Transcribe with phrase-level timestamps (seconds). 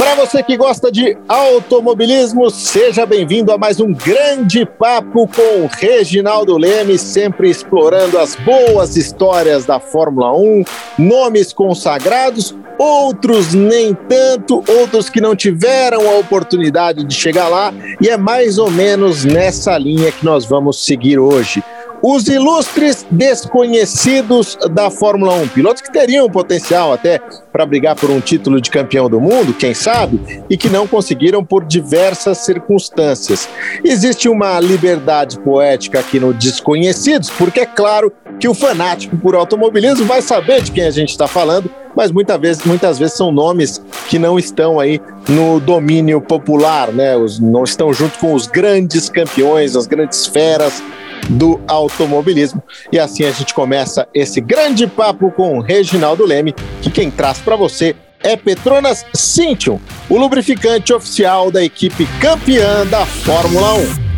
[0.00, 6.56] Para você que gosta de automobilismo, seja bem-vindo a mais um grande papo com Reginaldo
[6.56, 10.64] Leme, sempre explorando as boas histórias da Fórmula 1,
[10.98, 17.70] nomes consagrados, outros nem tanto, outros que não tiveram a oportunidade de chegar lá,
[18.00, 21.62] e é mais ou menos nessa linha que nós vamos seguir hoje.
[22.02, 27.20] Os ilustres desconhecidos da Fórmula 1, pilotos que teriam potencial até
[27.52, 30.18] para brigar por um título de campeão do mundo, quem sabe,
[30.48, 33.46] e que não conseguiram por diversas circunstâncias.
[33.84, 40.06] Existe uma liberdade poética aqui no Desconhecidos, porque é claro que o fanático por automobilismo
[40.06, 43.78] vai saber de quem a gente está falando, mas muitas vezes, muitas vezes são nomes
[44.08, 47.14] que não estão aí no domínio popular, né?
[47.14, 50.82] Os, não estão junto com os grandes campeões, as grandes feras
[51.28, 52.62] do automobilismo.
[52.90, 57.54] E assim a gente começa esse grande papo com Reginaldo Leme, que quem traz para
[57.54, 64.09] você é Petronas Cintium, o lubrificante oficial da equipe campeã da Fórmula 1.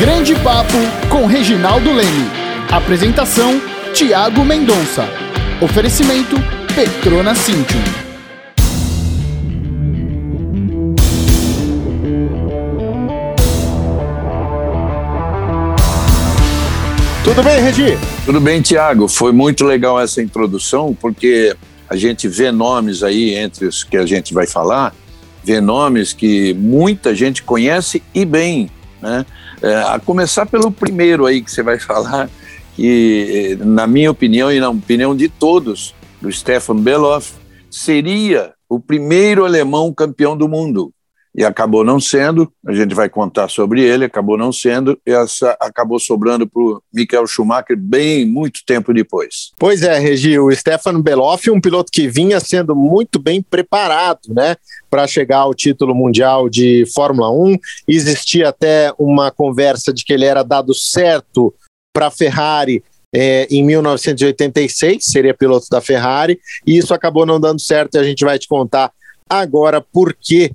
[0.00, 0.78] Grande Papo
[1.10, 2.30] com Reginaldo Leme.
[2.70, 3.60] Apresentação:
[3.92, 5.06] Tiago Mendonça.
[5.60, 6.36] Oferecimento
[6.74, 7.82] Petrona Cintium.
[17.22, 17.98] Tudo bem, Regi?
[18.24, 19.06] Tudo bem, Tiago.
[19.06, 21.54] Foi muito legal essa introdução, porque
[21.90, 24.94] a gente vê nomes aí entre os que a gente vai falar,
[25.44, 29.24] vê nomes que muita gente conhece e bem, né?
[29.62, 32.28] É, a começar pelo primeiro aí que você vai falar,
[32.74, 37.32] que na minha opinião e na opinião de todos, do Stefan Beloff,
[37.70, 40.92] seria o primeiro alemão campeão do mundo.
[41.36, 45.56] E acabou não sendo, a gente vai contar sobre ele, acabou não sendo, e essa
[45.60, 49.52] acabou sobrando para o Michael Schumacher bem muito tempo depois.
[49.58, 54.56] Pois é, Regi, o Stefan Beloff, um piloto que vinha sendo muito bem preparado, né,
[54.90, 57.56] para chegar ao título mundial de Fórmula 1.
[57.86, 61.54] Existia até uma conversa de que ele era dado certo
[61.92, 62.82] para a Ferrari
[63.12, 68.04] é, em 1986, seria piloto da Ferrari, e isso acabou não dando certo e a
[68.04, 68.92] gente vai te contar
[69.30, 70.50] agora por quê.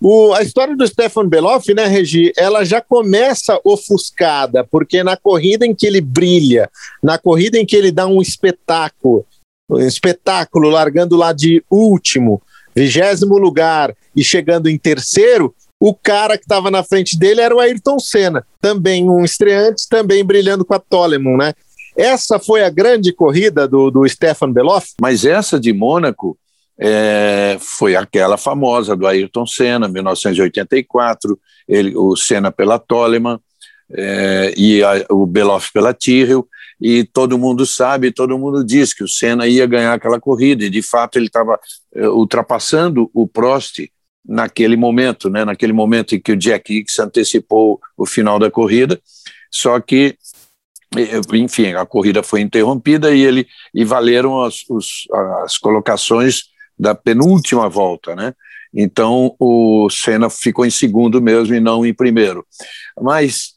[0.00, 5.66] O, a história do Stefan Beloff, né, Regi, ela já começa ofuscada, porque na corrida
[5.66, 6.70] em que ele brilha,
[7.02, 9.26] na corrida em que ele dá um espetáculo,
[9.68, 12.40] um espetáculo largando lá de último,
[12.74, 17.58] vigésimo lugar e chegando em terceiro, o cara que estava na frente dele era o
[17.58, 21.54] Ayrton Senna, também um estreante, também brilhando com a Toleman, né?
[21.96, 24.92] Essa foi a grande corrida do, do Stefan Beloff?
[25.00, 26.36] Mas essa de Mônaco
[26.80, 33.38] é, foi aquela famosa do Ayrton Senna, 1984, ele, o Senna pela Toleman
[33.92, 36.48] é, e a, o Beloff pela Tyrrell,
[36.80, 40.70] e todo mundo sabe, todo mundo diz que o Senna ia ganhar aquela corrida, e
[40.70, 41.60] de fato ele estava
[41.94, 43.80] é, ultrapassando o Prost
[44.26, 48.98] naquele momento, né, naquele momento em que o Jack Hicks antecipou o final da corrida,
[49.50, 50.16] só que
[51.34, 55.06] enfim, a corrida foi interrompida e ele e valeram as, os,
[55.44, 58.34] as colocações da penúltima volta, né?
[58.72, 62.46] Então o Senna ficou em segundo mesmo e não em primeiro.
[62.98, 63.52] Mas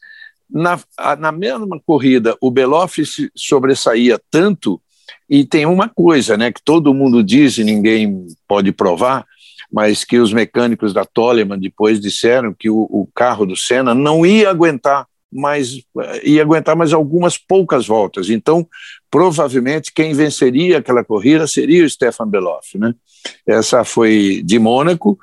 [0.50, 0.78] na,
[1.18, 4.80] na mesma corrida o Beloff se sobressaía tanto
[5.28, 9.24] e tem uma coisa, né, que todo mundo diz e ninguém pode provar,
[9.72, 14.26] mas que os mecânicos da Toleman depois disseram que o, o carro do Senna não
[14.26, 15.82] ia aguentar mas
[16.22, 18.30] ia aguentar mais algumas poucas voltas.
[18.30, 18.66] Então,
[19.10, 22.94] provavelmente quem venceria aquela corrida seria o Stefan Beloff, né?
[23.44, 25.18] Essa foi de Mônaco.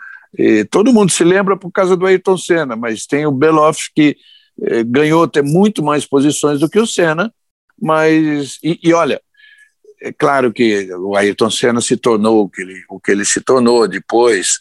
[0.70, 4.18] todo mundo se lembra por causa do Ayrton Senna, mas tem o Beloff que
[4.62, 7.34] eh, ganhou até muito mais posições do que o Senna,
[7.80, 9.22] mas e, e, olha,
[10.02, 13.40] é claro que o Ayrton Senna se tornou o que ele, o que ele se
[13.40, 14.60] tornou depois,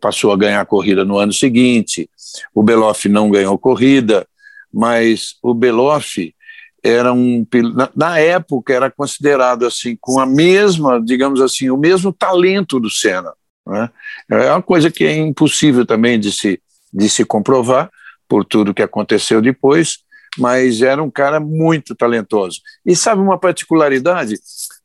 [0.00, 2.08] passou a ganhar a corrida no ano seguinte.
[2.54, 4.26] O Beloff não ganhou corrida,
[4.72, 6.34] mas o Beloff
[6.82, 12.12] era um na, na, época era considerado assim com a mesma digamos assim o mesmo
[12.12, 13.32] talento do Senna
[13.66, 13.90] né?
[14.30, 16.60] é uma coisa que é impossível também de se
[16.92, 17.90] de se comprovar
[18.28, 19.98] por tudo que aconteceu depois
[20.38, 24.34] mas era um cara muito talentoso e sabe uma particularidade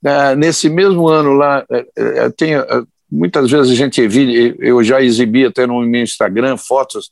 [0.06, 2.54] é, nesse mesmo ano lá é, é, tem
[3.10, 7.10] muitas vezes a gente evi, eu já exibi até no meu Instagram fotos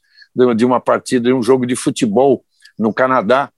[0.55, 2.43] de uma partida de um jogo de futebol
[2.77, 3.49] no Canadá,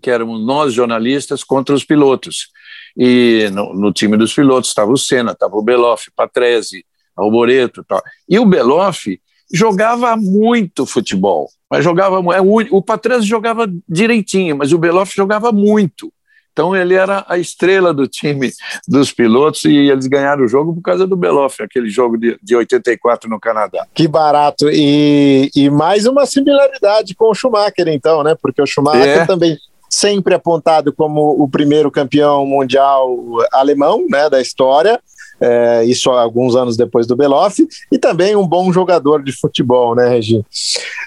[0.00, 2.50] que éramos nós jornalistas contra os pilotos.
[2.96, 6.84] E no, no time dos pilotos estava o Senna, estava o Beloff, Patrese,
[7.16, 8.02] Alboreto tal.
[8.28, 9.20] E o Beloff
[9.52, 16.12] jogava muito futebol, mas jogava é o, Patrese jogava direitinho, mas o Beloff jogava muito.
[16.58, 18.50] Então ele era a estrela do time
[18.88, 22.56] dos pilotos e eles ganharam o jogo por causa do Beloff, aquele jogo de, de
[22.56, 23.86] 84 no Canadá.
[23.94, 24.68] Que barato.
[24.68, 28.34] E, e mais uma similaridade com o Schumacher, então, né?
[28.42, 29.24] Porque o Schumacher é.
[29.24, 29.56] também
[29.88, 33.16] sempre apontado como o primeiro campeão mundial
[33.52, 35.00] alemão né, da história
[35.40, 40.08] é, isso alguns anos depois do Beloff, e também um bom jogador de futebol, né,
[40.08, 40.44] Regi?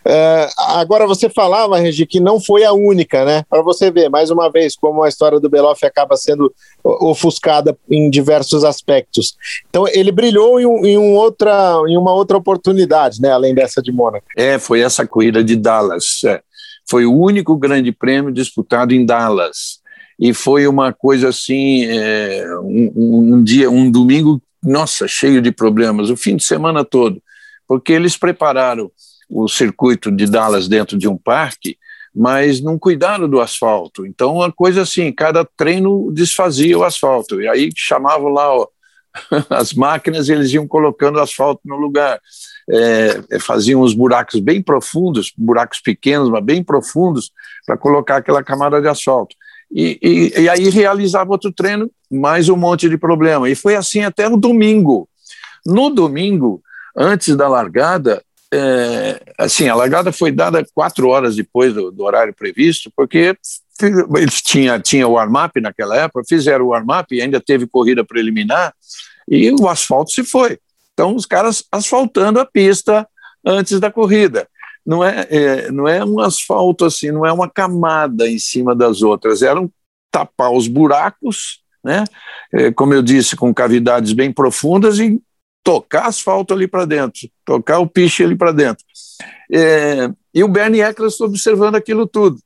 [0.05, 3.43] É, agora, você falava, Regi, que não foi a única, né?
[3.49, 8.09] Para você ver, mais uma vez, como a história do Beloff acaba sendo ofuscada em
[8.09, 9.35] diversos aspectos.
[9.69, 13.91] Então, ele brilhou em, em, um outra, em uma outra oportunidade, né, além dessa de
[13.91, 14.25] Mônaco.
[14.35, 16.23] É, foi essa corrida de Dallas.
[16.25, 16.41] É.
[16.89, 19.80] Foi o único grande prêmio disputado em Dallas
[20.21, 26.11] e foi uma coisa assim, é, um, um, dia, um domingo, nossa, cheio de problemas,
[26.11, 27.19] o fim de semana todo,
[27.67, 28.91] porque eles prepararam
[29.27, 31.75] o circuito de Dallas dentro de um parque,
[32.13, 34.05] mas não cuidaram do asfalto.
[34.05, 38.67] Então, a coisa assim, cada treino desfazia o asfalto, e aí chamavam lá ó,
[39.49, 42.21] as máquinas e eles iam colocando asfalto no lugar.
[42.69, 47.31] É, faziam os buracos bem profundos, buracos pequenos, mas bem profundos,
[47.65, 49.35] para colocar aquela camada de asfalto
[49.71, 53.49] e, e, e, aí realizava outro treino, mais um monte de problema.
[53.49, 55.07] E foi assim até o domingo.
[55.65, 56.61] No domingo,
[56.95, 58.21] antes da largada,
[58.53, 63.35] é, assim, a largada foi dada quatro horas depois do, do horário previsto, porque
[64.15, 68.73] eles tinham tinha o warm-up naquela época, fizeram o warm-up e ainda teve corrida preliminar,
[69.27, 70.59] e o asfalto se foi.
[70.93, 73.07] Então, os caras asfaltando a pista
[73.45, 74.47] antes da corrida
[74.85, 79.01] não é, é, não é um asfalto assim, não é uma camada em cima das
[79.01, 79.71] outras, eram
[80.11, 82.03] tapar os buracos, né?
[82.53, 85.21] É, como eu disse, com cavidades bem profundas e
[85.63, 88.83] tocar asfalto ali para dentro, tocar o piche ali para dentro.
[89.51, 92.37] É, e o Bernie Eccleston observando aquilo tudo.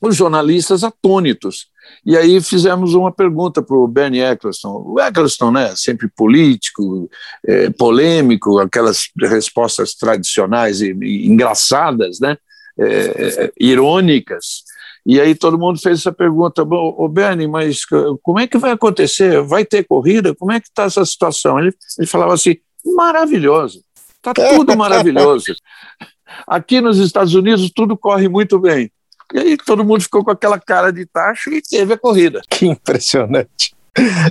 [0.00, 1.68] Os jornalistas atônitos.
[2.04, 4.82] E aí fizemos uma pergunta para o Bernie Eccleston.
[4.86, 7.08] O Eccleston, né, sempre político,
[7.46, 12.36] é, polêmico, aquelas respostas tradicionais e, e engraçadas, né,
[12.78, 14.64] é, irônicas.
[15.06, 17.84] E aí todo mundo fez essa pergunta, o Bernie, mas
[18.22, 19.42] como é que vai acontecer?
[19.42, 20.34] Vai ter corrida?
[20.34, 21.58] Como é que está essa situação?
[21.58, 23.82] Ele, ele falava assim, maravilhoso,
[24.16, 25.54] está tudo maravilhoso.
[26.46, 28.90] Aqui nos Estados Unidos tudo corre muito bem.
[29.32, 32.40] E aí todo mundo ficou com aquela cara de tacho e teve a corrida.
[32.50, 33.74] Que impressionante.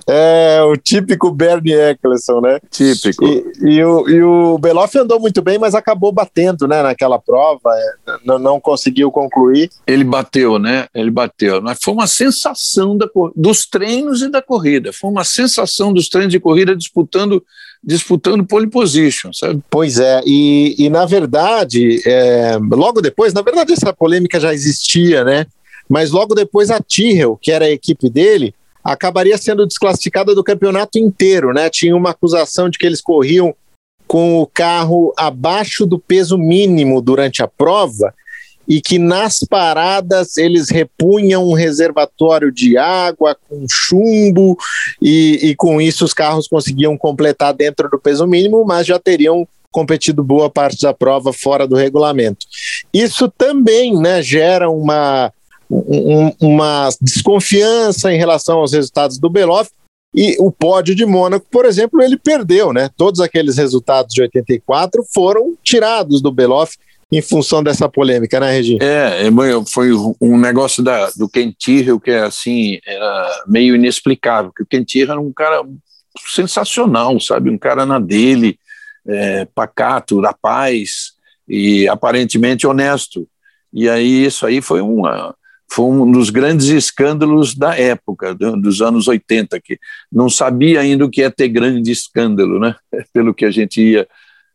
[0.07, 2.59] É o típico Bernie Eccleston, né?
[2.69, 3.25] Típico.
[3.25, 7.71] E, e, o, e o Beloff andou muito bem, mas acabou batendo, né, naquela prova,
[7.73, 9.69] é, não, não conseguiu concluir.
[9.87, 10.87] Ele bateu, né?
[10.93, 11.61] Ele bateu.
[11.61, 14.91] Mas foi uma sensação da, dos treinos e da corrida.
[14.91, 17.43] Foi uma sensação dos treinos de corrida disputando
[17.83, 19.61] disputando pole position, sabe?
[19.69, 25.23] Pois é, e, e na verdade, é, logo depois, na verdade essa polêmica já existia,
[25.23, 25.45] né?
[25.89, 30.97] Mas logo depois a Tyrrell, que era a equipe dele, acabaria sendo desclassificada do campeonato
[30.97, 31.69] inteiro, né?
[31.69, 33.53] Tinha uma acusação de que eles corriam
[34.07, 38.13] com o carro abaixo do peso mínimo durante a prova
[38.73, 44.57] e que nas paradas eles repunham um reservatório de água com chumbo
[44.99, 49.47] e, e com isso os carros conseguiam completar dentro do peso mínimo, mas já teriam
[49.71, 52.47] competido boa parte da prova fora do regulamento.
[52.91, 55.31] Isso também né, gera uma,
[55.69, 59.69] um, uma desconfiança em relação aos resultados do Beloff,
[60.15, 62.87] e o pódio de Mônaco, por exemplo, ele perdeu, né?
[62.95, 66.77] Todos aqueles resultados de 84 foram tirados do Beloff
[67.17, 68.77] em função dessa polêmica, né, Regi?
[68.81, 69.31] É, é
[69.67, 75.11] foi um negócio da, do Kentirro que é assim, era meio inexplicável, porque o Kentirro
[75.11, 75.63] era um cara
[76.27, 77.49] sensacional, sabe?
[77.49, 78.57] Um cara na dele,
[79.07, 81.13] é, pacato, da paz
[81.47, 83.27] e aparentemente honesto.
[83.71, 85.35] E aí isso aí foi uma
[85.71, 89.79] foi um dos grandes escândalos da época, dos anos 80, que
[90.11, 92.75] não sabia ainda o que é ter grande escândalo, né?
[93.11, 94.07] Pelo que a gente ia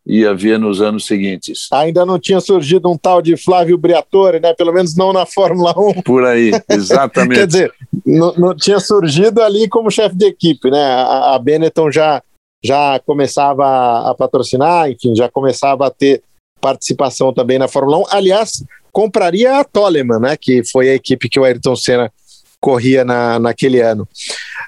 [0.09, 1.69] ia ver nos anos seguintes.
[1.71, 4.55] Ainda não tinha surgido um tal de Flávio Briatore, né?
[4.55, 6.01] Pelo menos não na Fórmula 1.
[6.03, 7.39] Por aí, exatamente.
[7.39, 7.75] Quer dizer,
[8.07, 10.83] não, não, tinha surgido ali como chefe de equipe, né?
[10.83, 12.23] A, a Benetton já,
[12.65, 16.23] já começava a, a patrocinar, enfim, já começava a ter
[16.59, 18.05] participação também na Fórmula 1.
[18.11, 20.37] Aliás, compraria a Toleman, né?
[20.41, 22.11] Que foi a equipe que o Ayrton Senna
[22.59, 24.09] corria na, naquele ano.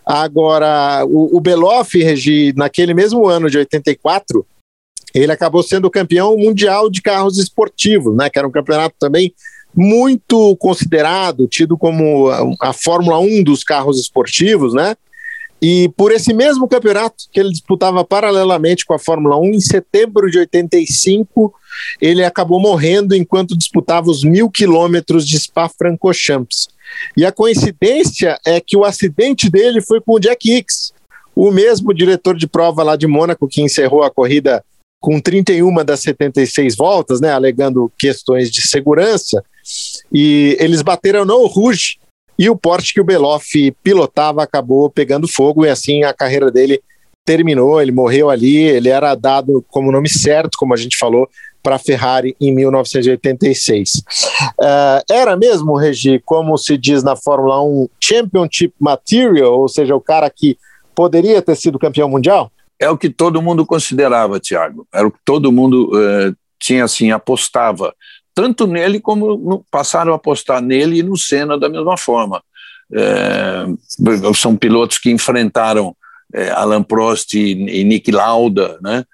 [0.04, 4.46] Agora, o, o Beloff, Regi, naquele mesmo ano de 84,
[5.14, 8.30] ele acabou sendo campeão mundial de carros esportivos, né?
[8.30, 9.34] Que era um campeonato também
[9.74, 14.96] muito considerado, tido como a, a Fórmula 1 dos carros esportivos, né?
[15.62, 20.30] E por esse mesmo campeonato que ele disputava paralelamente com a Fórmula 1, em setembro
[20.30, 21.52] de 85,
[22.00, 26.68] ele acabou morrendo enquanto disputava os mil quilômetros de Spa-Francorchamps.
[27.14, 30.92] E a coincidência é que o acidente dele foi com o Jack Hicks,
[31.36, 34.64] o mesmo diretor de prova lá de Mônaco que encerrou a corrida
[35.00, 39.42] com 31 das 76 voltas, né, alegando questões de segurança.
[40.12, 41.98] E eles bateram no Rouge,
[42.38, 46.80] e o Porsche que o Beloff pilotava acabou pegando fogo e assim a carreira dele
[47.22, 47.82] terminou.
[47.82, 48.56] Ele morreu ali.
[48.56, 51.28] Ele era dado como nome certo, como a gente falou,
[51.62, 53.96] para a Ferrari em 1986.
[53.96, 54.02] Uh,
[54.62, 60.00] eh, era mesmo, Regi, como se diz na Fórmula 1, Championship Material, ou seja, o
[60.00, 60.56] cara que
[60.94, 62.50] poderia ter sido campeão mundial?
[62.80, 64.86] É o que todo mundo considerava, Tiago.
[64.92, 67.94] Era o que todo mundo uh, tinha assim, apostava
[68.34, 72.42] tanto nele como no, passaram a apostar nele e no Senna da mesma forma.
[72.92, 73.66] É,
[74.34, 75.94] são pilotos que enfrentaram
[76.32, 79.04] é, Alain Prost e, e Nick Lauda, né?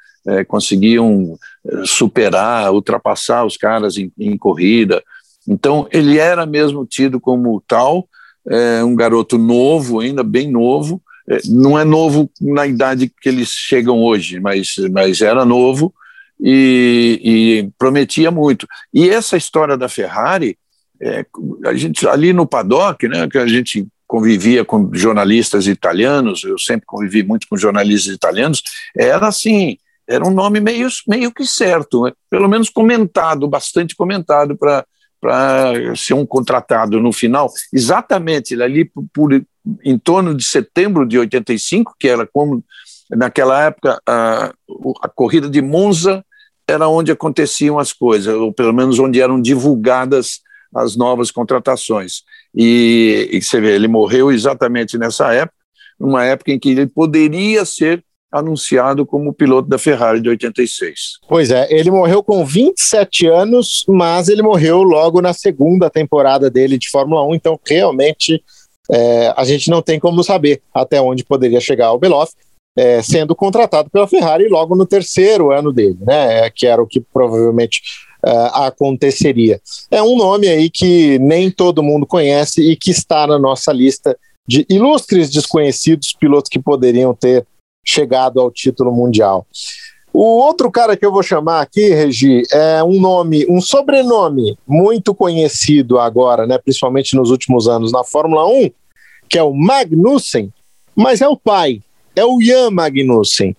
[0.49, 1.39] Conseguiam
[1.85, 5.01] superar, ultrapassar os caras em, em, corrida.
[5.47, 8.09] Então, ele era mesmo tido como tal,
[8.85, 11.01] um garoto novo, ainda bem novo,
[11.47, 15.93] não é novo na idade que eles chegam hoje, mas, mas era novo,
[16.41, 18.67] e, e prometia muito.
[18.93, 20.59] E essa história da Ferrari,
[21.01, 21.25] é,
[21.65, 26.87] a gente ali no paddock, né, que a gente convivia com jornalistas italianos, eu sempre
[26.87, 28.63] convivi muito com jornalistas italianos,
[28.97, 34.57] era assim, era um nome meio, meio que certo, né, pelo menos comentado, bastante comentado
[34.57, 34.85] para
[35.19, 39.47] para ser um contratado no final, exatamente ali por, por,
[39.85, 42.65] em torno de setembro de 85, que era como
[43.11, 44.53] naquela época a,
[45.03, 46.25] a corrida de Monza
[46.69, 50.41] era onde aconteciam as coisas, ou pelo menos onde eram divulgadas
[50.75, 52.23] as novas contratações.
[52.55, 55.57] E, e você vê, ele morreu exatamente nessa época,
[55.99, 61.19] numa época em que ele poderia ser anunciado como piloto da Ferrari de 86.
[61.29, 66.77] Pois é, ele morreu com 27 anos, mas ele morreu logo na segunda temporada dele
[66.77, 68.43] de Fórmula 1, então realmente
[68.93, 72.33] é, a gente não tem como saber até onde poderia chegar o Beloff
[72.77, 76.47] é, sendo contratado pela Ferrari logo no terceiro ano dele, né?
[76.47, 77.81] É, que era o que provavelmente
[78.25, 79.61] uh, aconteceria.
[79.91, 84.17] É um nome aí que nem todo mundo conhece e que está na nossa lista
[84.47, 87.47] de ilustres desconhecidos pilotos que poderiam ter
[87.85, 89.47] chegado ao título mundial.
[90.19, 95.15] O outro cara que eu vou chamar aqui, Regi, é um nome, um sobrenome muito
[95.15, 98.71] conhecido agora, né, principalmente nos últimos anos na Fórmula 1,
[99.29, 100.51] que é o Magnussen,
[100.97, 101.83] mas é o pai,
[102.17, 103.55] é o Ian Magnussen.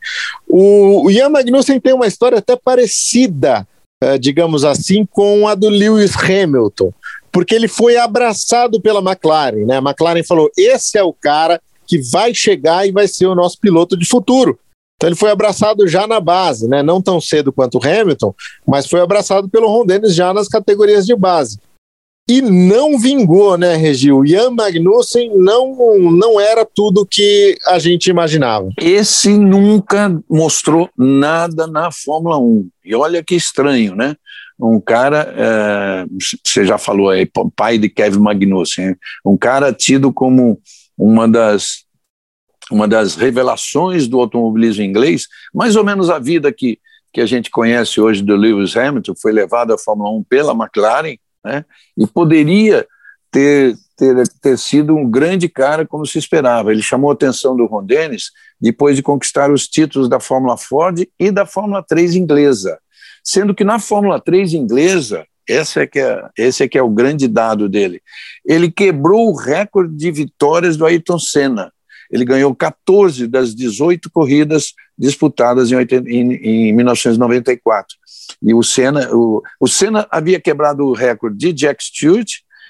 [0.49, 3.67] O, o Ian Magnussen tem uma história até parecida,
[4.03, 6.91] uh, digamos assim, com a do Lewis Hamilton,
[7.31, 9.77] porque ele foi abraçado pela McLaren, né?
[9.77, 13.59] A McLaren falou: esse é o cara que vai chegar e vai ser o nosso
[13.59, 14.57] piloto de futuro.
[14.97, 16.81] Então ele foi abraçado já na base, né?
[16.81, 18.33] Não tão cedo quanto o Hamilton,
[18.67, 21.59] mas foi abraçado pelo Ron Dennis já nas categorias de base
[22.29, 24.25] e não vingou, né, Regil?
[24.25, 28.69] Ian Magnussen não, não era tudo que a gente imaginava.
[28.77, 32.67] Esse nunca mostrou nada na Fórmula 1.
[32.83, 34.15] E olha que estranho, né?
[34.59, 36.05] Um cara, é,
[36.43, 40.59] você já falou aí, pai de Kevin Magnussen, um cara tido como
[40.97, 41.85] uma das,
[42.71, 46.79] uma das revelações do automobilismo inglês, mais ou menos a vida que,
[47.13, 51.17] que a gente conhece hoje do Lewis Hamilton, foi levado à Fórmula 1 pela McLaren,
[51.43, 51.65] né?
[51.97, 52.85] e poderia
[53.31, 56.71] ter, ter, ter sido um grande cara como se esperava.
[56.71, 61.05] Ele chamou a atenção do Ron Dennis depois de conquistar os títulos da Fórmula Ford
[61.19, 62.79] e da Fórmula 3 inglesa,
[63.23, 66.89] sendo que na Fórmula 3 inglesa, esse é, que é, esse é que é o
[66.89, 68.01] grande dado dele,
[68.45, 71.71] ele quebrou o recorde de vitórias do Ayrton Senna.
[72.11, 76.33] Ele ganhou 14 das 18 corridas disputadas em, em,
[76.69, 77.95] em 1994.
[78.41, 82.29] E o Senna, o, o Senna havia quebrado o recorde de Jack Stewart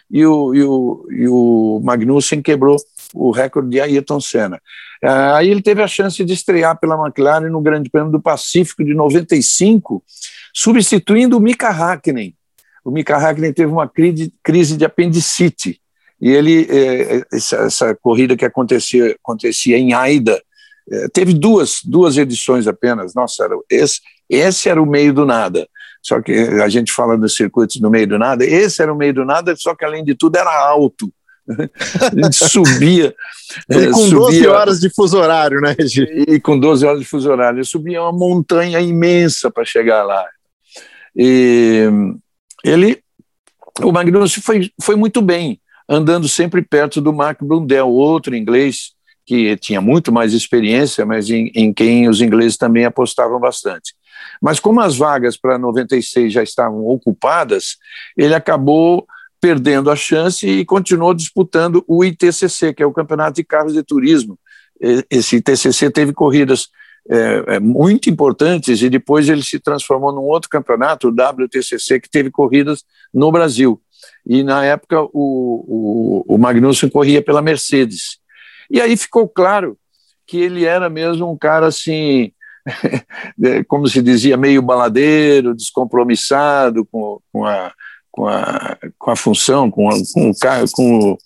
[0.09, 2.77] e o, e o, e o Magnussen quebrou
[3.13, 4.61] o recorde de Ayrton Senna.
[5.03, 8.83] Ah, aí ele teve a chance de estrear pela McLaren no Grande Prêmio do Pacífico
[8.83, 10.03] de 95,
[10.53, 12.35] substituindo o Mika Hakkinen.
[12.83, 13.89] O Mika Hakkinen teve uma
[14.43, 15.79] crise de apendicite
[16.19, 20.41] e ele eh, essa, essa, corrida que acontecia, acontecia em Aida
[20.91, 23.13] eh, teve duas, duas edições apenas.
[23.13, 25.67] Nossa, era, esse, esse era o meio do nada.
[26.01, 29.13] Só que a gente fala dos circuitos no meio do nada, esse era o meio
[29.13, 31.11] do nada, só que além de tudo era alto.
[31.47, 33.13] A gente subia.
[33.69, 36.03] E com subia, 12 horas de fuso horário, né, Regi?
[36.03, 37.61] E com 12 horas de fuso horário.
[37.61, 40.25] Eu subia uma montanha imensa para chegar lá.
[41.15, 41.89] E
[42.63, 43.01] ele,
[43.81, 48.91] o Magnussen foi, foi muito bem, andando sempre perto do Mark Blundell, outro inglês
[49.25, 53.93] que tinha muito mais experiência, mas em, em quem os ingleses também apostavam bastante.
[54.41, 57.77] Mas como as vagas para 96 já estavam ocupadas,
[58.15, 59.05] ele acabou
[59.39, 63.83] perdendo a chance e continuou disputando o ITCC, que é o Campeonato de Carros de
[63.83, 64.39] Turismo.
[65.09, 66.69] Esse ITCC teve corridas
[67.09, 72.09] é, é, muito importantes e depois ele se transformou num outro campeonato, o WTCC, que
[72.09, 73.81] teve corridas no Brasil.
[74.27, 78.19] E na época o, o, o Magnussen corria pela Mercedes.
[78.69, 79.77] E aí ficou claro
[80.25, 82.33] que ele era mesmo um cara assim,
[83.67, 87.71] como se dizia, meio baladeiro, descompromissado com, com, a,
[88.11, 90.33] com, a, com a função, com, a, com, o,
[90.73, 91.17] com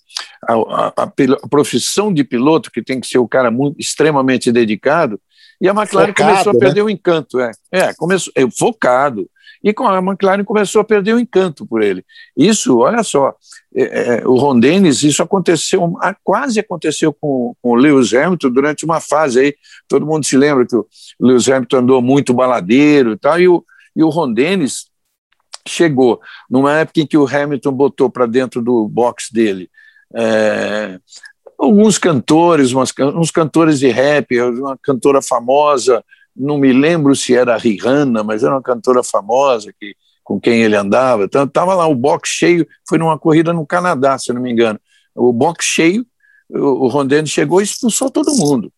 [0.48, 5.20] a, a, a, profissão de piloto, que tem que ser o cara muito, extremamente dedicado,
[5.60, 6.82] e a McLaren focado, começou a perder né?
[6.82, 7.40] o encanto.
[7.40, 9.30] É, é começou, é, focado.
[9.62, 12.04] E com a McLaren começou a perder o encanto por ele.
[12.36, 13.34] Isso, olha só,
[13.74, 15.92] é, é, o Ron Dennis, isso aconteceu,
[16.24, 19.54] quase aconteceu com, com o Lewis Hamilton durante uma fase aí.
[19.86, 20.86] Todo mundo se lembra que o
[21.20, 23.64] Lewis Hamilton andou muito baladeiro e tal, e o,
[23.94, 24.86] e o Ron Dennis
[25.66, 29.70] chegou numa época em que o Hamilton botou para dentro do box dele
[30.14, 30.98] é,
[31.58, 37.56] alguns cantores, umas, uns cantores de rap, uma cantora famosa, não me lembro se era
[37.56, 41.24] Rihanna, mas era uma cantora famosa que, com quem ele andava.
[41.24, 44.80] Então, estava lá o box cheio, foi numa corrida no Canadá, se não me engano.
[45.14, 46.06] O box cheio,
[46.50, 48.72] o, o Rondene chegou e expulsou todo mundo.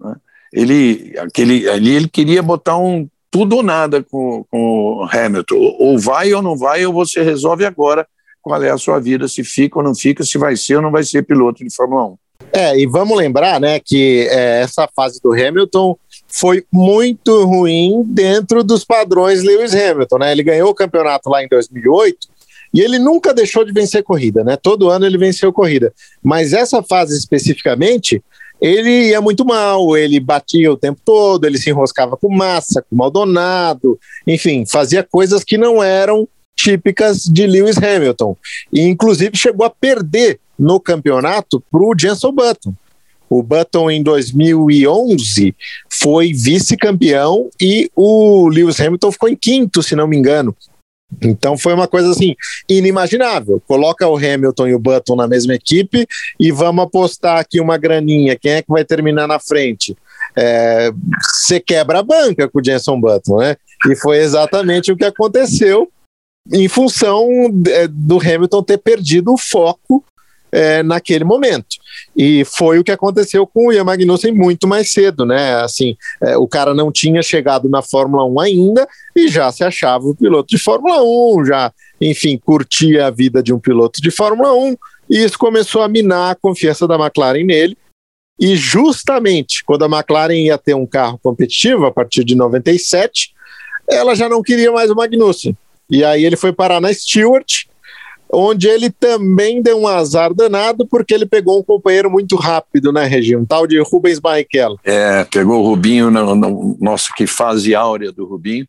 [0.00, 0.16] Né?
[0.52, 5.56] Ele, aquele, ali ele queria botar um tudo ou nada com, com o Hamilton.
[5.78, 8.06] Ou vai ou não vai, ou você resolve agora
[8.40, 10.90] qual é a sua vida, se fica ou não fica, se vai ser ou não
[10.90, 12.18] vai ser piloto de Fórmula 1.
[12.52, 15.98] É, e vamos lembrar, né, que é, essa fase do Hamilton
[16.36, 20.32] foi muito ruim dentro dos padrões Lewis Hamilton, né?
[20.32, 22.28] Ele ganhou o campeonato lá em 2008
[22.74, 24.54] e ele nunca deixou de vencer corrida, né?
[24.54, 25.94] Todo ano ele venceu corrida.
[26.22, 28.22] Mas essa fase especificamente,
[28.60, 32.94] ele ia muito mal, ele batia o tempo todo, ele se enroscava com massa, com
[32.94, 38.36] Maldonado, enfim, fazia coisas que não eram típicas de Lewis Hamilton.
[38.70, 42.74] E inclusive chegou a perder no campeonato para o Jenson Button.
[43.28, 45.54] O Button, em 2011,
[45.90, 50.56] foi vice-campeão e o Lewis Hamilton ficou em quinto, se não me engano.
[51.22, 52.34] Então foi uma coisa assim
[52.68, 53.62] inimaginável.
[53.66, 56.06] Coloca o Hamilton e o Button na mesma equipe
[56.38, 58.36] e vamos apostar aqui uma graninha.
[58.36, 59.96] Quem é que vai terminar na frente?
[61.22, 63.56] Você é, quebra a banca com o Jenson Button, né?
[63.90, 65.90] E foi exatamente o que aconteceu
[66.52, 67.28] em função
[67.68, 70.04] é, do Hamilton ter perdido o foco
[70.50, 71.76] é, naquele momento.
[72.16, 75.54] E foi o que aconteceu com o Ian Magnussen muito mais cedo, né?
[75.56, 80.06] Assim, é, o cara não tinha chegado na Fórmula 1 ainda e já se achava
[80.06, 84.52] o piloto de Fórmula 1, já, enfim, curtia a vida de um piloto de Fórmula
[84.52, 84.76] 1,
[85.10, 87.76] e isso começou a minar a confiança da McLaren nele.
[88.38, 93.32] E justamente quando a McLaren ia ter um carro competitivo, a partir de 97,
[93.88, 95.56] ela já não queria mais o Magnussen.
[95.88, 97.64] E aí ele foi parar na Stewart,
[98.38, 103.04] onde ele também deu um azar danado, porque ele pegou um companheiro muito rápido na
[103.04, 104.78] região, um tal de Rubens Barrichello.
[104.84, 108.68] É, pegou o Rubinho, no, no, nossa, que fase áurea do Rubinho.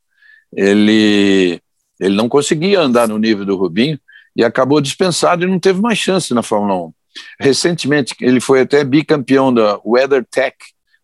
[0.56, 1.60] Ele,
[1.99, 3.99] ele não conseguia andar no nível do Rubinho
[4.34, 6.93] e acabou dispensado e não teve mais chance na Fórmula 1.
[7.41, 10.56] Recentemente, ele foi até bicampeão da WeatherTech,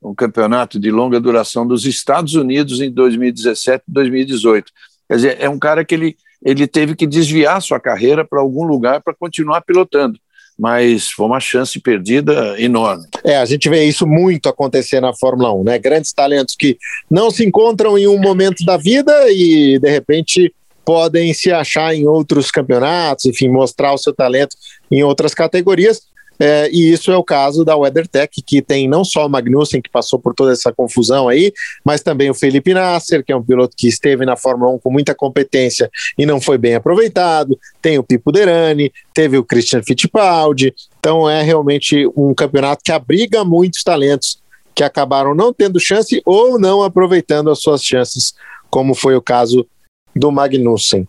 [0.01, 4.71] um campeonato de longa duração dos Estados Unidos em 2017 e 2018.
[5.09, 8.63] Quer dizer, é um cara que ele ele teve que desviar sua carreira para algum
[8.63, 10.19] lugar para continuar pilotando.
[10.57, 13.07] Mas foi uma chance perdida enorme.
[13.23, 15.79] É, a gente vê isso muito acontecer na Fórmula 1, né?
[15.79, 16.77] Grandes talentos que
[17.09, 20.53] não se encontram em um momento da vida e, de repente,
[20.85, 24.55] podem se achar em outros campeonatos, enfim, mostrar o seu talento
[24.91, 26.01] em outras categorias.
[26.45, 29.89] É, e isso é o caso da WeatherTech, que tem não só o Magnussen, que
[29.89, 31.53] passou por toda essa confusão aí,
[31.85, 34.91] mas também o Felipe Nasser, que é um piloto que esteve na Fórmula 1 com
[34.91, 37.57] muita competência e não foi bem aproveitado.
[37.81, 40.75] Tem o Pipo Derani, teve o Christian Fittipaldi.
[40.99, 44.37] Então é realmente um campeonato que abriga muitos talentos
[44.75, 48.33] que acabaram não tendo chance ou não aproveitando as suas chances,
[48.69, 49.65] como foi o caso
[50.13, 51.07] do Magnussen.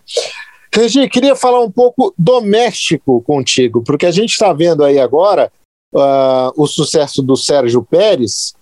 [0.75, 5.49] Regi, queria falar um pouco do México contigo, porque a gente está vendo aí agora
[5.95, 8.55] uh, o sucesso do Sérgio Pérez,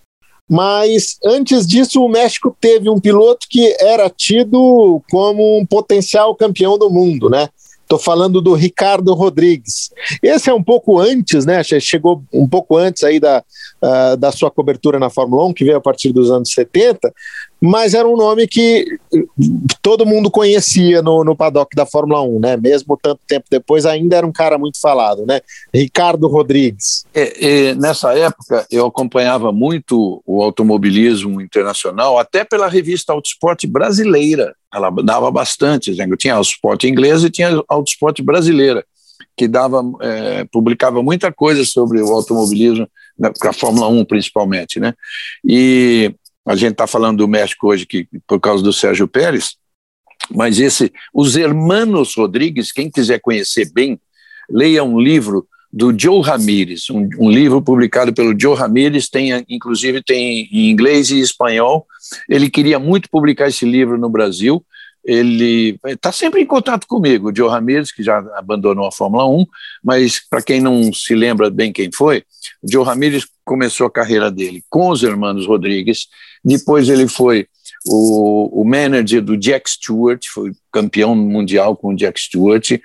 [0.46, 6.76] mas antes disso o México teve um piloto que era tido como um potencial campeão
[6.76, 7.48] do mundo, né?
[7.80, 9.90] Estou falando do Ricardo Rodrigues.
[10.22, 11.62] Esse é um pouco antes, né?
[11.64, 13.42] Chegou um pouco antes aí da,
[13.82, 17.10] uh, da sua cobertura na Fórmula 1, que veio a partir dos anos 70,
[17.62, 18.98] mas era um nome que
[19.80, 22.56] todo mundo conhecia no, no paddock da Fórmula 1, né?
[22.56, 25.40] Mesmo tanto tempo depois, ainda era um cara muito falado, né?
[25.72, 27.04] Ricardo Rodrigues.
[27.14, 34.56] É, é, nessa época, eu acompanhava muito o automobilismo internacional, até pela revista Autosport brasileira.
[34.74, 36.04] Ela dava bastante, né?
[36.18, 38.84] tinha Autosport inglesa e tinha Autosport brasileira,
[39.36, 44.94] que dava, é, publicava muita coisa sobre o automobilismo, né, a Fórmula 1 principalmente, né?
[45.44, 46.12] E
[46.46, 49.56] a gente está falando do México hoje que, por causa do Sérgio Pérez,
[50.30, 54.00] mas esse, os Hermanos Rodrigues, quem quiser conhecer bem,
[54.48, 60.02] leia um livro do Joe Ramírez, um, um, livro publicado pelo Joe Ramírez, tem, inclusive
[60.02, 61.86] tem em inglês e espanhol.
[62.28, 64.62] Ele queria muito publicar esse livro no Brasil.
[65.04, 69.46] Ele está sempre em contato comigo, o Joe Ramírez, que já abandonou a Fórmula 1,
[69.82, 72.24] mas para quem não se lembra bem quem foi,
[72.62, 76.06] o Joe Ramírez começou a carreira dele com os Hermanos Rodrigues,
[76.44, 77.48] depois ele foi
[77.86, 82.78] o, o manager do Jack Stewart, foi campeão mundial com o Jack Stewart,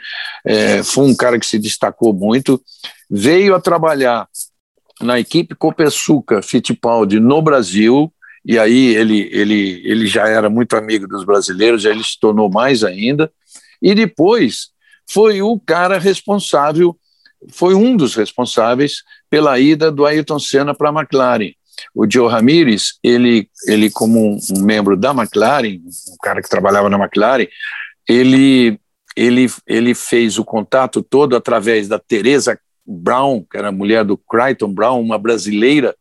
[0.45, 2.61] é, foi um cara que se destacou muito,
[3.09, 4.27] veio a trabalhar
[5.01, 8.11] na equipe Copersuca Fittipaldi no Brasil,
[8.47, 12.81] e aí ele, ele, ele já era muito amigo dos brasileiros, ele se tornou mais
[12.81, 13.29] ainda,
[13.81, 14.69] e depois
[15.05, 16.97] foi o cara responsável,
[17.51, 21.51] foi um dos responsáveis pela ida do Ayrton Senna para a McLaren.
[21.93, 26.89] O Joe Ramirez, ele, ele como um, um, membro da McLaren, um cara que trabalhava
[26.89, 27.47] na McLaren,
[28.07, 28.79] ele,
[29.15, 34.17] ele, ele fez o contato todo através da Teresa Brown, que era a mulher do
[34.17, 35.93] Crichton Brown, uma brasileira,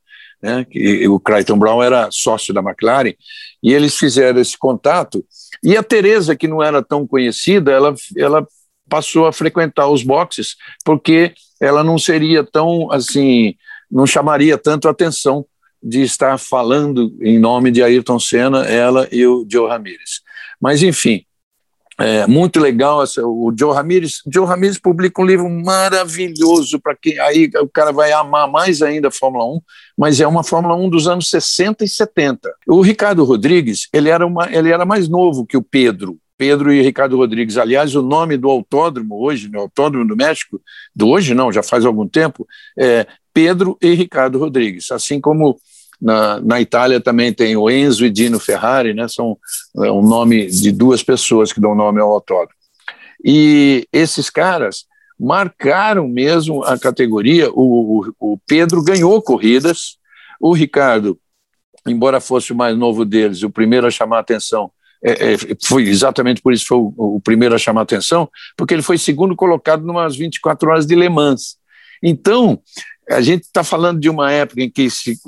[0.43, 3.15] né, que o Crichton Brown era sócio da McLaren,
[3.63, 5.25] e eles fizeram esse contato,
[5.63, 8.47] e a Teresa, que não era tão conhecida, ela, ela
[8.89, 13.55] passou a frequentar os boxes, porque ela não seria tão, assim,
[13.91, 15.45] não chamaria tanto atenção
[15.83, 20.21] de estar falando em nome de Ayrton Senna, ela e o Joe Ramirez.
[20.61, 21.25] Mas, enfim,
[21.99, 24.21] é muito legal essa, o Joe Ramirez.
[24.31, 29.09] Joe Ramirez publica um livro maravilhoso para quem aí o cara vai amar mais ainda
[29.09, 29.61] a Fórmula 1,
[29.97, 32.53] mas é uma Fórmula 1 dos anos 60 e 70.
[32.67, 36.19] O Ricardo Rodrigues, ele era, uma, ele era mais novo que o Pedro.
[36.39, 37.57] Pedro e Ricardo Rodrigues.
[37.57, 40.61] Aliás, o nome do autódromo hoje, no Autódromo do México,
[40.95, 42.47] do hoje não, já faz algum tempo,
[42.79, 44.91] é Pedro e Ricardo Rodrigues.
[44.93, 45.59] Assim como
[46.01, 49.09] na, na Itália também tem o Enzo e Dino Ferrari, né?
[49.09, 49.39] São
[49.77, 52.55] é um nome de duas pessoas que dão nome ao autódromo.
[53.25, 54.85] E esses caras
[55.19, 57.51] marcaram mesmo a categoria.
[57.51, 59.97] O, o, o Pedro ganhou corridas,
[60.41, 61.19] o Ricardo,
[61.87, 64.71] embora fosse o mais novo deles, o primeiro a chamar a atenção,
[65.03, 68.75] é, é, foi exatamente por isso foi o, o, primeiro a chamar a atenção, porque
[68.75, 71.57] ele foi segundo colocado numas 24 horas de Le Mans.
[72.03, 72.61] Então,
[73.09, 75.19] a gente está falando de uma época em que se,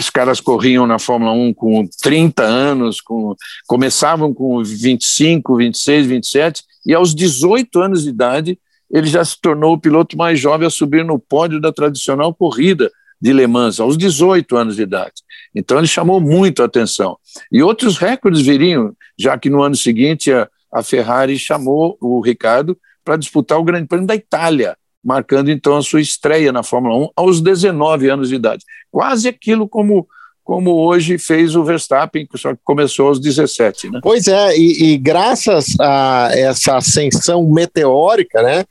[0.00, 3.34] os caras corriam na Fórmula 1 com 30 anos, com,
[3.66, 8.58] começavam com 25, 26, 27, e aos 18 anos de idade
[8.90, 12.90] ele já se tornou o piloto mais jovem a subir no pódio da tradicional corrida
[13.20, 15.22] de Le Mans, aos 18 anos de idade.
[15.54, 17.16] Então ele chamou muito a atenção.
[17.52, 22.76] E outros recordes viriam, já que no ano seguinte a, a Ferrari chamou o Ricardo
[23.04, 27.08] para disputar o Grande Prêmio da Itália marcando então a sua estreia na Fórmula 1
[27.16, 28.64] aos 19 anos de idade.
[28.90, 30.06] Quase aquilo como
[30.42, 34.00] como hoje fez o Verstappen, que só começou aos 17, né?
[34.02, 38.64] Pois é, e, e, graças a essa ascensão meteórica, né,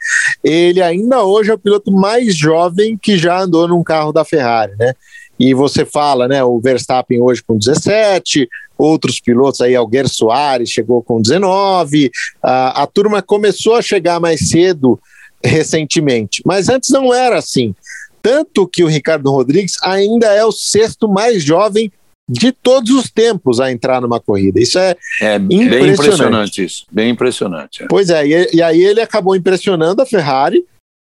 [0.43, 4.73] ele ainda hoje é o piloto mais jovem que já andou num carro da Ferrari,
[4.77, 4.93] né?
[5.39, 11.01] E você fala, né, o Verstappen hoje com 17, outros pilotos aí, Alguer Soares chegou
[11.01, 12.11] com 19,
[12.43, 14.99] a, a turma começou a chegar mais cedo
[15.43, 16.41] recentemente.
[16.45, 17.73] Mas antes não era assim.
[18.21, 21.91] Tanto que o Ricardo Rodrigues ainda é o sexto mais jovem
[22.29, 24.59] de todos os tempos a entrar numa corrida.
[24.59, 25.69] Isso é, é impressionante.
[25.69, 27.83] bem impressionante isso, bem impressionante.
[27.83, 27.87] É.
[27.87, 30.63] Pois é, e, e, aí ele acabou impressionando a Ferrari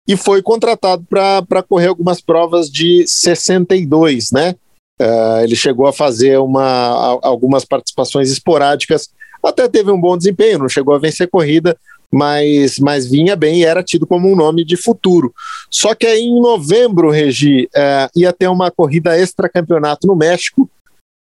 [0.08, 4.56] e foi contratado para correr algumas provas de 62, né?
[5.00, 9.08] Uh, ele chegou a fazer uma, algumas participações esporádicas,
[9.42, 11.76] até teve um bom desempenho, não chegou a vencer corrida,
[12.12, 15.32] mas, mas vinha bem e era tido como um nome de futuro.
[15.70, 20.68] Só que aí em novembro, Regi, é, ia ter uma corrida extra-campeonato no México,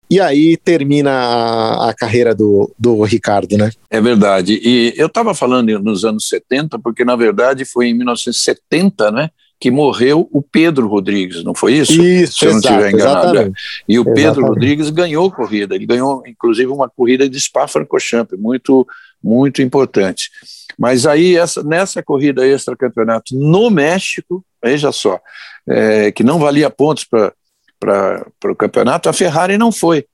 [0.10, 3.72] e aí termina a, a, carreira do, do Ricardo, né?
[3.90, 4.60] É verdade.
[4.64, 9.30] E eu estava falando nos anos 70, porque na verdade foi em 1970, né?
[9.60, 12.00] Que morreu o Pedro Rodrigues, não foi isso?
[12.04, 13.30] Isso, Se eu não estiver enganado.
[13.30, 13.62] Exatamente.
[13.88, 14.24] E o exatamente.
[14.24, 18.86] Pedro Rodrigues ganhou corrida, ele ganhou inclusive uma corrida de Spa-Francorchamps, muito,
[19.24, 20.30] muito importante.
[20.78, 25.20] Mas aí, essa, nessa corrida extra-campeonato no México, veja só,
[25.68, 30.06] é, que não valia pontos para o campeonato, a Ferrari não foi.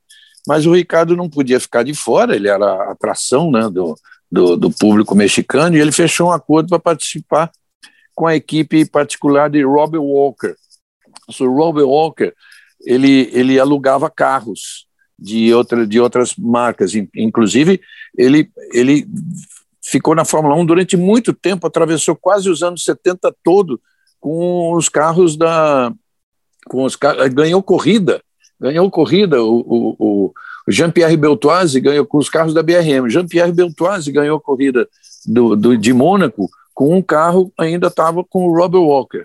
[0.48, 3.96] mas o Ricardo não podia ficar de fora, ele era a atração né, do,
[4.32, 7.52] do, do público mexicano, e ele fechou um acordo para participar
[8.16, 10.56] com a equipe particular de Robert Walker.
[11.40, 12.34] O Robert Walker
[12.86, 17.80] ele, ele alugava carros de, outra, de outras marcas, inclusive
[18.18, 19.08] ele, ele
[19.82, 23.82] ficou na Fórmula 1 durante muito tempo, atravessou quase os anos 70 todo
[24.20, 25.92] com os carros da.
[26.68, 26.96] Com os,
[27.34, 28.22] ganhou corrida,
[28.60, 29.44] ganhou corrida.
[29.44, 30.34] O, o,
[30.68, 33.10] o Jean-Pierre Beltoise ganhou com os carros da BRM.
[33.10, 34.88] Jean-Pierre Beltoise ganhou corrida
[35.26, 39.24] do, do, de Mônaco com um carro, ainda estava com o Robert Walker.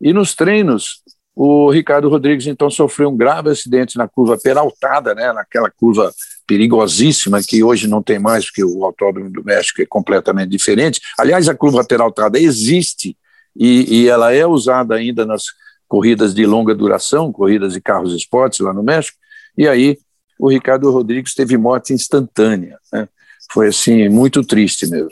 [0.00, 1.02] E nos treinos,
[1.34, 6.12] o Ricardo Rodrigues então sofreu um grave acidente na curva peraltada, né, naquela curva
[6.46, 11.00] perigosíssima que hoje não tem mais, porque o Autódromo do México é completamente diferente.
[11.18, 13.16] Aliás, a curva peraltada existe
[13.56, 15.44] e, e ela é usada ainda nas
[15.86, 19.16] corridas de longa duração, corridas de carros esportes lá no México.
[19.56, 19.98] E aí
[20.38, 22.78] o Ricardo Rodrigues teve morte instantânea.
[22.92, 23.08] Né?
[23.52, 25.10] Foi assim muito triste mesmo.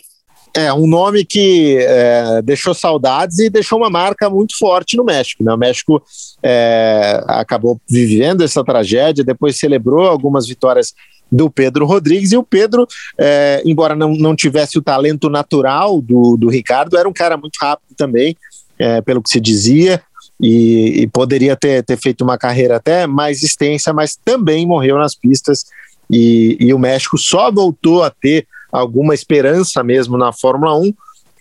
[0.55, 5.43] É, um nome que é, deixou saudades e deixou uma marca muito forte no México.
[5.43, 5.53] Né?
[5.53, 6.03] O México
[6.43, 10.93] é, acabou vivendo essa tragédia, depois celebrou algumas vitórias
[11.33, 12.87] do Pedro Rodrigues, e o Pedro,
[13.19, 17.57] é, embora não, não tivesse o talento natural do, do Ricardo, era um cara muito
[17.59, 18.37] rápido também,
[18.79, 20.03] é, pelo que se dizia,
[20.39, 25.15] e, e, poderia ter, ter feito uma carreira até mais extensa, mas também morreu nas
[25.15, 25.65] pistas,
[26.11, 30.93] e, e o México só voltou a ter alguma esperança mesmo na Fórmula 1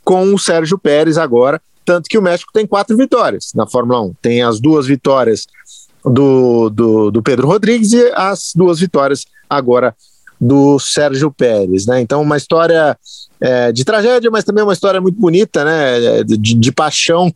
[0.03, 4.13] com o Sérgio Pérez agora, tanto que o México tem quatro vitórias na Fórmula 1.
[4.21, 5.47] Tem as duas vitórias
[6.03, 9.95] do, do, do Pedro Rodrigues e as duas vitórias agora
[10.39, 12.01] do Sérgio Pérez, né?
[12.01, 12.97] Então, uma história
[13.39, 16.23] é, de tragédia, mas também uma história muito bonita, né?
[16.23, 17.31] De, de, paixão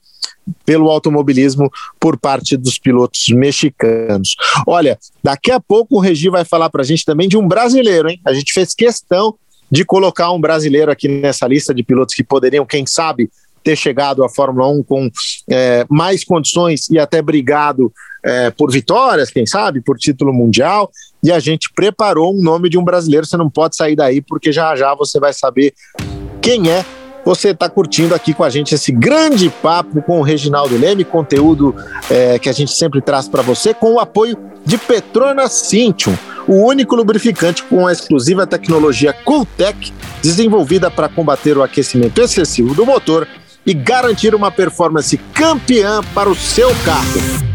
[0.66, 4.36] pelo automobilismo por parte dos pilotos mexicanos.
[4.66, 8.10] Olha, daqui a pouco o Regi vai falar para a gente também de um brasileiro,
[8.10, 8.20] hein?
[8.26, 9.36] A gente fez questão
[9.70, 13.30] de colocar um brasileiro aqui nessa lista de pilotos que poderiam, quem sabe,
[13.66, 15.10] ter chegado à Fórmula 1 com
[15.50, 17.92] é, mais condições e até brigado
[18.24, 20.92] é, por vitórias, quem sabe, por título mundial.
[21.24, 23.26] E a gente preparou um nome de um brasileiro.
[23.26, 25.74] Você não pode sair daí, porque já já você vai saber
[26.40, 26.86] quem é
[27.26, 31.74] você está curtindo aqui com a gente esse grande papo com o Reginaldo Leme, conteúdo
[32.08, 36.16] é, que a gente sempre traz para você, com o apoio de Petronas Cintium,
[36.48, 42.86] o único lubrificante com a exclusiva tecnologia Cooltech, desenvolvida para combater o aquecimento excessivo do
[42.86, 43.28] motor
[43.66, 47.46] e garantir uma performance campeã para o seu carro.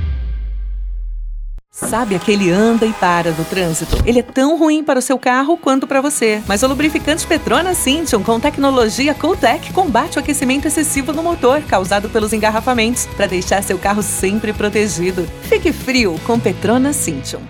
[1.73, 3.97] Sabe aquele anda e para no trânsito?
[4.05, 6.43] Ele é tão ruim para o seu carro quanto para você.
[6.47, 12.11] Mas o lubrificante Petronas Cintium com tecnologia Cooltech combate o aquecimento excessivo no motor causado
[12.11, 15.27] pelos engarrafamentos para deixar seu carro sempre protegido.
[15.43, 17.41] Fique frio com Petronas Cintium.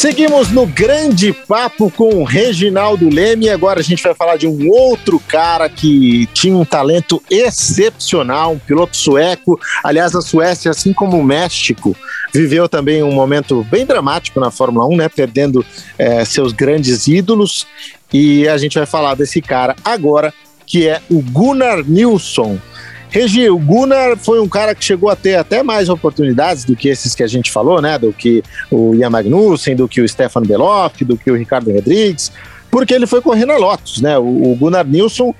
[0.00, 3.50] Seguimos no grande papo com o Reginaldo Leme.
[3.50, 8.58] Agora a gente vai falar de um outro cara que tinha um talento excepcional, um
[8.58, 9.60] piloto sueco.
[9.84, 11.94] Aliás, a Suécia, assim como o México,
[12.32, 15.08] viveu também um momento bem dramático na Fórmula 1, né?
[15.10, 15.62] Perdendo
[15.98, 17.66] é, seus grandes ídolos.
[18.10, 20.32] E a gente vai falar desse cara agora,
[20.66, 22.58] que é o Gunnar Nilsson.
[23.10, 26.88] Regi, o Gunnar foi um cara que chegou a ter até mais oportunidades do que
[26.88, 27.98] esses que a gente falou, né?
[27.98, 32.30] Do que o Ian Magnussen, do que o Stefan Beloff, do que o Ricardo Rodrigues,
[32.70, 34.16] porque ele foi correr na Lotus, né?
[34.16, 35.34] O, o Gunnar Nilsson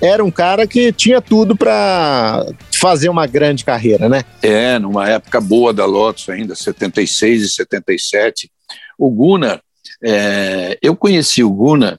[0.00, 4.24] era um cara que tinha tudo para fazer uma grande carreira, né?
[4.42, 8.50] É, numa época boa da Lotus ainda, 76 e 77.
[8.98, 9.60] O Gunnar,
[10.02, 11.98] é, eu conheci o Gunnar,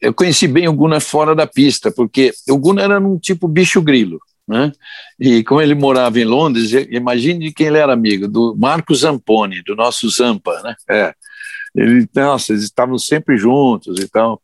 [0.00, 3.82] eu conheci bem o Gunnar fora da pista, porque o Gunnar era um tipo bicho
[3.82, 4.20] grilo.
[4.48, 4.72] Né?
[5.20, 9.76] E como ele morava em Londres, imagine quem ele era amigo, do Marco Zamponi, do
[9.76, 10.74] nosso Zampa, né?
[10.88, 11.14] É.
[11.76, 14.40] Ele, nossa, eles estavam sempre juntos e tal.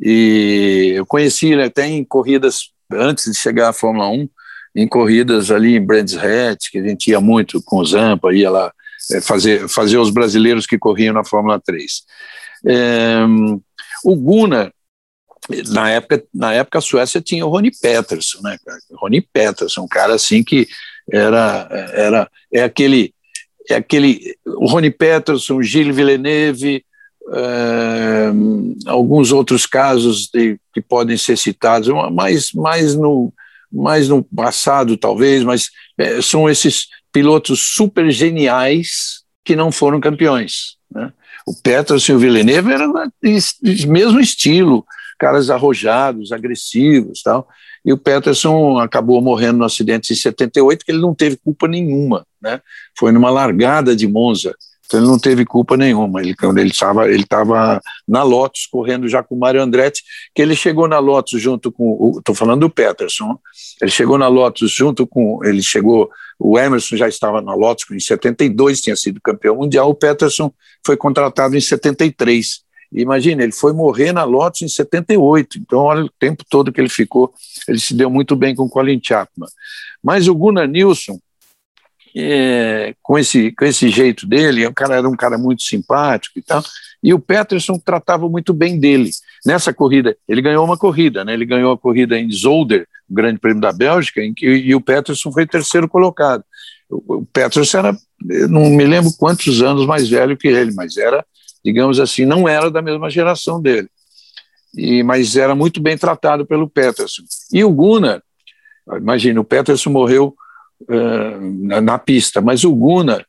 [0.00, 4.28] E eu conheci ele até em corridas, antes de chegar à Fórmula 1,
[4.76, 8.48] em corridas ali em Brands Hatch, que a gente ia muito com o Zampa, ia
[8.48, 8.72] lá
[9.10, 12.02] é, fazer, fazer os brasileiros que corriam na Fórmula 3.
[12.64, 13.18] É,
[14.04, 14.72] o Gunnar,
[15.68, 18.56] na época, na época a Suécia tinha o Rony Peterson, né?
[18.92, 20.68] Rony Peterson, um cara assim que
[21.10, 23.14] era era é aquele
[23.68, 26.84] é aquele o Rony Peterson, Gilles Villeneuve,
[27.32, 28.30] é,
[28.86, 33.32] alguns outros casos de, que podem ser citados, mais mais no
[33.70, 40.76] mais no passado talvez, mas é, são esses pilotos super geniais que não foram campeões,
[40.90, 41.12] né?
[41.46, 43.08] O Peterson e o Villeneuve eram do
[43.88, 44.84] mesmo estilo,
[45.18, 47.48] caras arrojados, agressivos, tal.
[47.84, 52.26] E o Peterson acabou morrendo no acidente em 78, que ele não teve culpa nenhuma,
[52.40, 52.60] né?
[52.98, 54.54] Foi numa largada de Monza.
[54.88, 56.20] Então ele não teve culpa nenhuma.
[56.22, 60.02] Ele quando ele estava ele estava na Lotus correndo já com o Mário Andretti,
[60.34, 63.38] que ele chegou na Lotus junto com estou falando do Peterson.
[63.82, 68.00] Ele chegou na Lotus junto com ele chegou o Emerson já estava na Lotus em
[68.00, 69.90] 72 tinha sido campeão mundial.
[69.90, 70.50] O Peterson
[70.84, 72.62] foi contratado em 73.
[72.92, 75.58] Imagina, ele foi morrer na Lotus em 78.
[75.58, 77.32] Então olha o tempo todo que ele ficou.
[77.66, 79.48] Ele se deu muito bem com o Colin Chapman.
[80.02, 81.18] Mas o Gunnar Nilsson
[82.16, 86.42] é, com, esse, com esse jeito dele, o cara era um cara muito simpático e
[86.42, 86.62] tal,
[87.02, 89.10] e o Peterson tratava muito bem dele.
[89.46, 91.32] Nessa corrida, ele ganhou uma corrida, né?
[91.32, 94.80] ele ganhou a corrida em Zolder, o Grande Prêmio da Bélgica, em que, e o
[94.80, 96.42] Peterson foi terceiro colocado.
[96.90, 97.96] O, o Peterson era,
[98.48, 101.24] não me lembro quantos anos mais velho que ele, mas era,
[101.64, 103.88] digamos assim, não era da mesma geração dele.
[104.74, 107.22] E, mas era muito bem tratado pelo Peterson.
[107.52, 108.22] E o Gunnar,
[108.96, 110.34] imagina, o Peterson morreu
[111.60, 113.26] na, na, pista, mas o Gunnar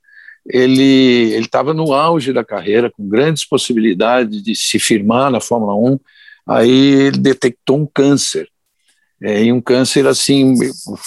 [0.48, 6.00] ele estava no auge da carreira, com grandes possibilidades de se firmar na Fórmula 1,
[6.48, 8.48] aí ele detectou um câncer,
[9.22, 10.56] é, e um câncer assim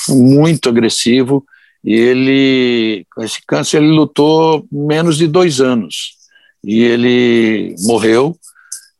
[0.08, 1.44] muito agressivo,
[1.84, 6.16] e ele, esse câncer, ele lutou menos de dois anos,
[6.64, 8.36] e ele morreu,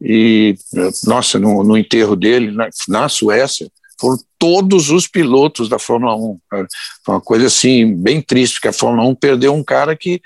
[0.01, 0.57] e,
[1.05, 3.71] nossa, no, no enterro dele, na, na Suécia,
[4.01, 6.39] foram todos os pilotos da Fórmula 1.
[7.05, 10.21] Foi uma coisa assim, bem triste, porque a Fórmula 1 perdeu um cara que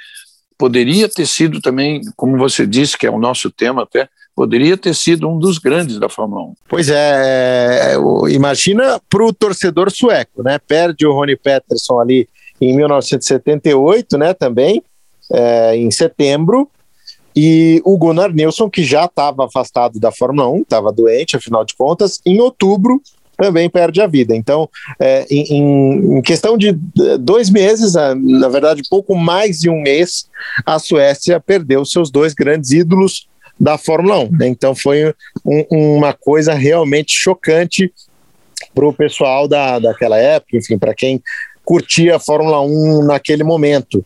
[0.56, 4.94] poderia ter sido também, como você disse, que é o nosso tema até, poderia ter
[4.94, 6.54] sido um dos grandes da Fórmula 1.
[6.68, 7.96] Pois é, é
[8.30, 10.58] imagina para o torcedor sueco, né?
[10.58, 12.26] Perde o Rony Peterson ali
[12.58, 14.32] em 1978, né?
[14.32, 14.82] Também,
[15.30, 16.70] é, em setembro,
[17.36, 21.74] e o Gunnar Nilsson, que já estava afastado da Fórmula 1, estava doente, afinal de
[21.74, 23.02] contas, em outubro
[23.36, 24.34] também perde a vida.
[24.34, 24.66] Então,
[24.98, 26.72] é, em, em, questão de
[27.20, 30.26] dois meses, na verdade, pouco mais de um mês,
[30.64, 33.28] a Suécia perdeu seus dois grandes ídolos
[33.60, 34.30] da Fórmula 1.
[34.32, 34.48] Né?
[34.48, 37.92] Então, foi um, uma coisa realmente chocante
[38.74, 41.22] para o pessoal da, daquela época, enfim, para quem
[41.62, 44.02] curtia a Fórmula 1 naquele momento.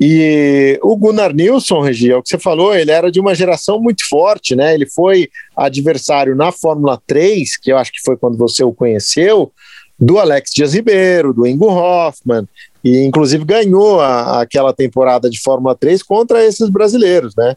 [0.00, 3.80] E o Gunnar Nilsson, Regi, é o que você falou, ele era de uma geração
[3.80, 4.74] muito forte, né?
[4.74, 9.52] Ele foi adversário na Fórmula 3, que eu acho que foi quando você o conheceu,
[9.98, 12.48] do Alex Dias Ribeiro, do Ingo Hoffman,
[12.82, 17.56] e inclusive ganhou a, aquela temporada de Fórmula 3 contra esses brasileiros, né?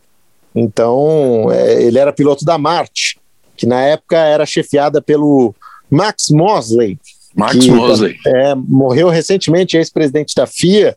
[0.55, 3.19] Então, é, ele era piloto da Marte,
[3.55, 5.55] que na época era chefiada pelo
[5.89, 6.99] Max Mosley.
[7.35, 8.15] Max que, Mosley.
[8.25, 10.95] É, morreu recentemente, ex-presidente da FIA,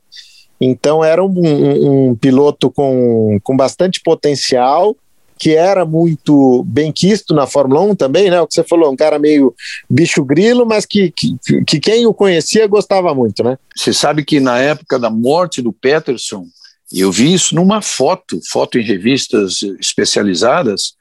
[0.60, 4.94] então era um, um, um piloto com, com bastante potencial,
[5.38, 8.38] que era muito bem quisto na Fórmula 1 também, né?
[8.42, 9.54] O que você falou, um cara meio
[9.88, 11.34] bicho grilo, mas que, que,
[11.66, 13.56] que quem o conhecia gostava muito, né?
[13.74, 16.44] Você sabe que na época da morte do Peterson,
[16.92, 20.92] eu vi isso numa foto, foto em revistas especializadas,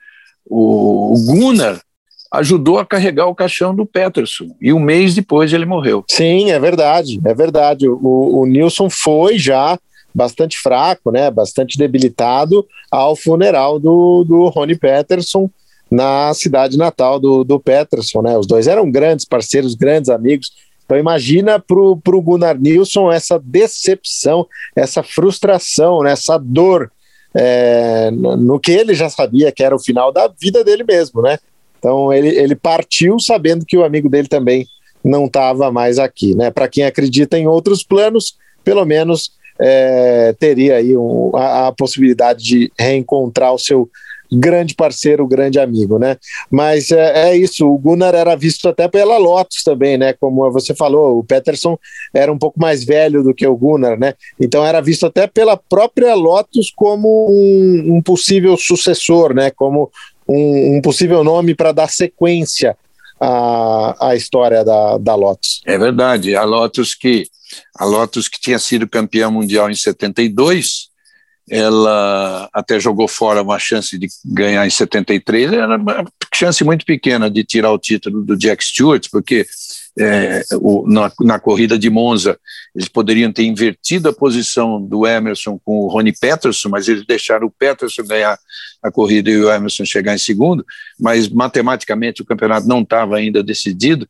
[0.46, 1.82] o, o Gunnar
[2.32, 4.56] ajudou a carregar o caixão do Peterson.
[4.62, 6.04] E um mês depois ele morreu.
[6.08, 7.88] Sim, é verdade, é verdade.
[7.88, 9.78] O, o Nilson foi já
[10.14, 15.50] bastante fraco, né, bastante debilitado ao funeral do, do Rony Peterson
[15.90, 18.38] na cidade natal do, do Peterson, né?
[18.38, 20.52] Os dois eram grandes parceiros, grandes amigos.
[20.86, 26.12] Então imagina para o Gunnar Nilsson essa decepção, essa frustração, né?
[26.12, 26.92] essa dor
[27.34, 31.38] é, no, que ele já sabia que era o final da vida dele mesmo, né?
[31.80, 34.68] Então ele, ele partiu sabendo que o amigo dele também
[35.04, 36.36] não estava mais aqui.
[36.36, 36.52] Né?
[36.52, 42.44] Para quem acredita em outros planos, pelo menos é, teria aí um, a, a, possibilidade
[42.44, 43.90] de reencontrar o seu
[44.32, 46.16] grande parceiro, grande amigo, né?
[46.52, 50.14] Mas é, é, isso, o Gunnar era visto até pela Lotus também, né?
[50.14, 51.78] Como você falou, o Peterson
[52.14, 54.14] era um pouco mais velho do que o Gunnar, né?
[54.40, 59.50] Então era visto até pela própria Lotus como um, um possível sucessor, né?
[59.50, 59.90] Como
[60.30, 62.78] um, um possível nome para dar sequência
[63.20, 65.62] à, à história da, da Lotus.
[65.66, 67.26] É verdade, a Lotus que
[67.76, 70.90] a Lotus que tinha sido campeã mundial em 72,
[71.50, 77.28] ela até jogou fora uma chance de ganhar em 73, era uma chance muito pequena
[77.28, 79.48] de tirar o título do Jack Stewart, porque
[79.98, 82.40] é, o, na, na, corrida de Monza,
[82.76, 87.48] eles poderiam ter invertido a posição do Emerson com o Rony Peterson, mas eles deixaram
[87.48, 88.38] o Peterson ganhar
[88.82, 90.66] a corrida e o Emerson chegar em segundo,
[91.00, 94.08] mas matematicamente o campeonato não estava ainda decidido.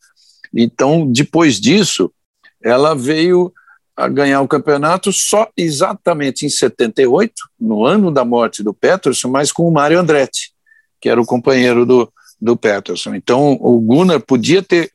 [0.54, 2.12] Então, depois disso,
[2.64, 3.54] ela veio
[3.96, 9.52] a ganhar o campeonato só exatamente em 78, no ano da morte do Peterson, mas
[9.52, 10.52] com o Mário Andretti,
[11.02, 12.12] que era o companheiro do,
[12.42, 13.14] do Peterson.
[13.14, 14.90] Então, o Gunnar podia ter,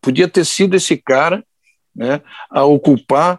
[0.00, 1.44] podia ter sido esse cara
[1.94, 3.38] né, a ocupar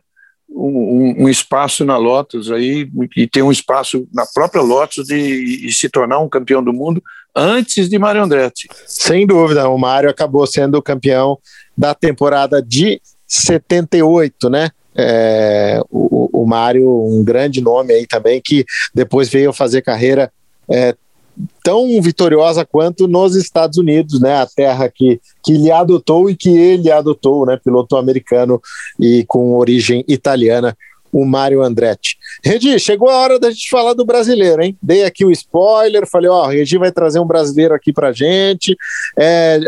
[0.49, 5.71] um, um, espaço na Lotus aí e ter um espaço na própria Lotus de, e
[5.71, 7.01] se tornar um campeão do mundo
[7.35, 8.67] antes de Mário Andretti.
[8.85, 11.37] Sem dúvida, o Mário acabou sendo o campeão
[11.77, 14.69] da temporada de 78, né?
[14.93, 20.31] É, o, o Mário, um grande nome aí também, que depois veio fazer carreira
[20.69, 20.93] é,
[21.63, 24.35] tão vitoriosa quanto nos Estados Unidos, né?
[24.35, 27.59] A terra que, que lhe adotou e que ele adotou, né?
[27.63, 28.61] Piloto americano
[28.99, 30.75] e com origem italiana,
[31.11, 32.17] o Mário Andretti.
[32.43, 34.77] Regi, chegou a hora da gente falar do brasileiro, hein?
[34.81, 38.75] Dei aqui o spoiler, falei, ó, oh, Regi vai trazer um brasileiro aqui pra gente.
[39.19, 39.59] É,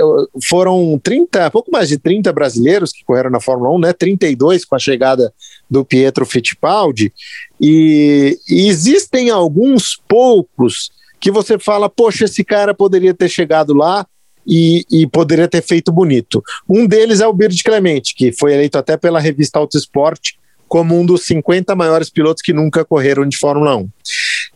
[0.47, 3.93] foram 30, pouco mais de 30 brasileiros que correram na Fórmula 1, né?
[3.93, 5.33] 32 com a chegada
[5.69, 7.11] do Pietro Fittipaldi.
[7.59, 10.91] E, e existem alguns poucos
[11.23, 14.05] que você fala, poxa, esse cara poderia ter chegado lá
[14.45, 16.43] e, e, poderia ter feito bonito.
[16.67, 20.99] Um deles é o Bird Clemente, que foi eleito até pela revista Auto Esporte como
[20.99, 23.89] um dos 50 maiores pilotos que nunca correram de Fórmula 1.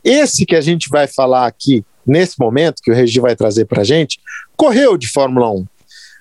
[0.03, 3.83] Esse que a gente vai falar aqui, nesse momento, que o Regi vai trazer para
[3.83, 4.19] a gente,
[4.57, 5.65] correu de Fórmula 1,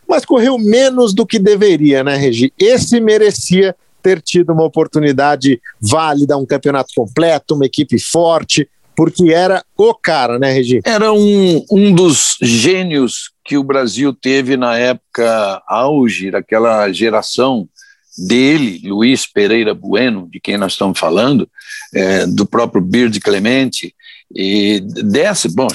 [0.09, 2.53] mas correu menos do que deveria, né, Regi?
[2.57, 9.63] Esse merecia ter tido uma oportunidade válida, um campeonato completo, uma equipe forte, porque era
[9.77, 10.81] o cara, né, Regi?
[10.85, 17.69] Era um, um dos gênios que o Brasil teve na época auge, daquela geração
[18.19, 21.49] dele, Luiz Pereira Bueno, de quem nós estamos falando,
[21.95, 23.95] é, do próprio Bird Clemente,
[24.35, 25.69] e dessa, bom,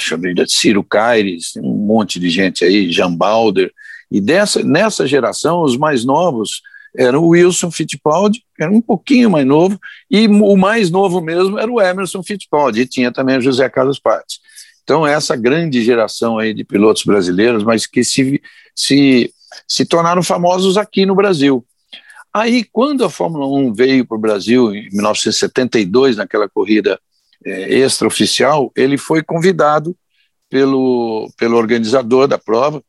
[0.47, 3.71] Ciro Caires, um monte de gente aí, Jean Balder,
[4.11, 6.61] e dessa, nessa geração, os mais novos
[6.95, 9.79] era o Wilson Fittipaldi, era um pouquinho mais novo,
[10.09, 13.99] e o mais novo mesmo era o Emerson Fittipaldi, e tinha também o José Carlos
[13.99, 14.39] Pates.
[14.83, 18.41] Então, essa grande geração aí de pilotos brasileiros, mas que se,
[18.75, 19.33] se,
[19.67, 21.65] se tornaram famosos aqui no Brasil.
[22.33, 26.99] Aí, quando a Fórmula 1 veio para o Brasil, em 1972, naquela corrida
[27.45, 29.95] é, extraoficial, ele foi convidado
[30.49, 32.83] pelo, pelo organizador da prova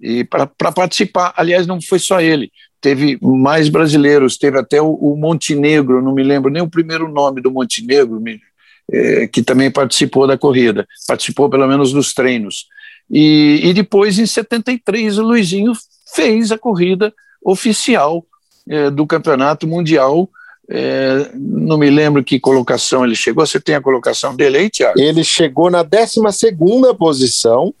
[0.00, 1.32] e para participar.
[1.36, 2.50] Aliás, não foi só ele,
[2.80, 7.40] teve mais brasileiros, teve até o, o Montenegro, não me lembro nem o primeiro nome
[7.40, 8.40] do Montenegro, me,
[8.90, 12.66] é, que também participou da corrida, participou pelo menos dos treinos.
[13.10, 15.72] E, e depois, em 73, o Luizinho
[16.14, 17.12] fez a corrida
[17.42, 18.24] oficial
[18.68, 20.28] é, do Campeonato Mundial.
[20.70, 23.46] É, não me lembro que colocação ele chegou.
[23.46, 25.00] Você tem a colocação dele aí, Tiago?
[25.00, 26.20] Ele chegou na 12
[26.98, 27.74] posição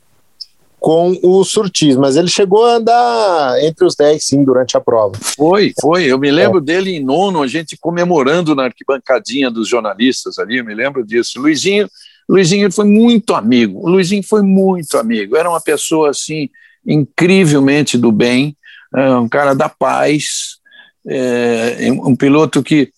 [0.80, 5.14] com o Surtis, mas ele chegou a andar entre os 10, sim, durante a prova.
[5.36, 6.04] Foi, foi.
[6.04, 6.62] Eu me lembro é.
[6.62, 11.40] dele em nono, a gente comemorando na arquibancadinha dos jornalistas ali, eu me lembro disso.
[11.40, 11.88] Luizinho,
[12.28, 16.48] Luizinho foi muito amigo, o Luizinho foi muito amigo, era uma pessoa, assim,
[16.86, 18.56] incrivelmente do bem,
[18.94, 20.58] é, um cara da paz,
[21.06, 22.90] é, um piloto que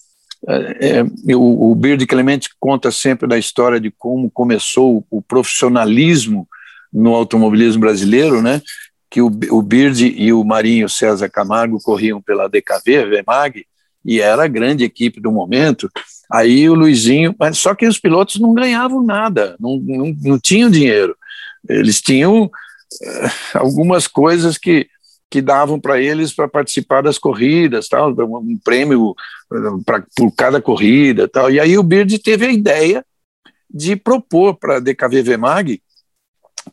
[0.48, 6.46] é, é, o, o Bird Clemente conta sempre da história de como começou o profissionalismo
[6.92, 8.60] no automobilismo brasileiro, né?
[9.08, 13.66] Que o, o Bird e o Marinho César Camargo corriam pela DKV, VMAG,
[14.04, 15.90] e era a grande equipe do momento.
[16.30, 20.70] Aí o Luizinho, mas só que os pilotos não ganhavam nada, não, não, não tinham
[20.70, 21.16] dinheiro.
[21.68, 22.50] Eles tinham uh,
[23.54, 24.88] algumas coisas que,
[25.28, 29.14] que davam para eles para participar das corridas, tal, um prêmio
[29.84, 31.50] pra, por cada corrida, tal.
[31.50, 33.04] E aí o Bird teve a ideia
[33.68, 35.82] de propor para a DKV VMAG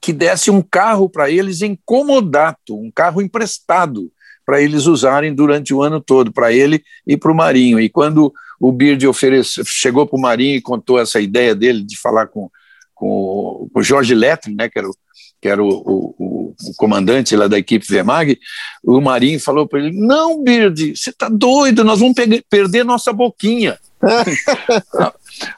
[0.01, 4.11] que desse um carro para eles em comodato, um carro emprestado
[4.45, 7.79] para eles usarem durante o ano todo, para ele e para o Marinho.
[7.79, 11.99] E quando o Bird ofereceu, chegou para o Marinho e contou essa ideia dele de
[11.99, 12.49] falar com,
[12.95, 14.95] com o Jorge Lettre, né, que era o,
[15.41, 18.39] que era o, o, o, comandante lá da equipe Vemag,
[18.83, 22.15] o Marinho falou para ele: Não, Bird, você está doido, nós vamos
[22.49, 23.77] perder nossa boquinha.
[24.95, 25.13] a,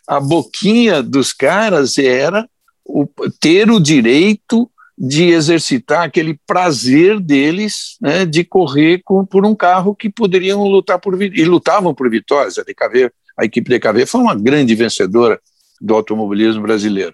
[0.07, 2.49] a boquinha dos caras era
[2.89, 3.07] o,
[3.39, 9.95] ter o direito de exercitar aquele prazer deles né, de correr com, por um carro
[9.95, 12.57] que poderiam lutar por e lutavam por vitórias.
[12.57, 15.39] A DKV, a equipe DKV foi uma grande vencedora
[15.79, 17.13] do automobilismo brasileiro.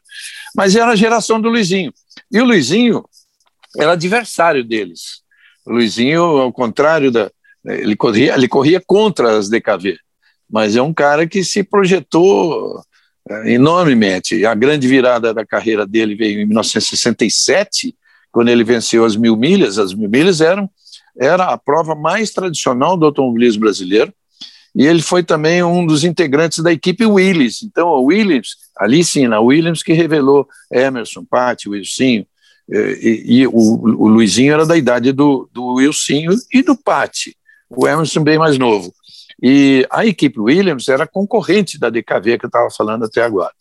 [0.55, 1.93] Mas era a geração do Luizinho.
[2.31, 3.05] E o Luizinho
[3.77, 5.21] era adversário deles.
[5.65, 7.29] O Luizinho, ao contrário da.
[7.63, 9.97] Ele corria, ele corria contra as DKV,
[10.47, 12.79] mas é um cara que se projetou
[13.45, 14.45] enormemente.
[14.45, 17.95] A grande virada da carreira dele veio em 1967,
[18.31, 19.79] quando ele venceu as mil milhas.
[19.79, 20.69] As mil milhas eram
[21.17, 24.13] era a prova mais tradicional do automobilismo brasileiro.
[24.75, 27.63] E ele foi também um dos integrantes da equipe Williams.
[27.63, 32.25] Então, a Williams, ali sim, na Williams, que revelou Emerson, Patti, Wilson,
[32.69, 37.37] É, e, e o, o, Luizinho era da idade do, do Wilsinho e do Patti,
[37.69, 38.91] o Emerson bem mais novo.
[39.47, 43.51] E a equipe Williams era concorrente da DKV que eu estava falando até agora.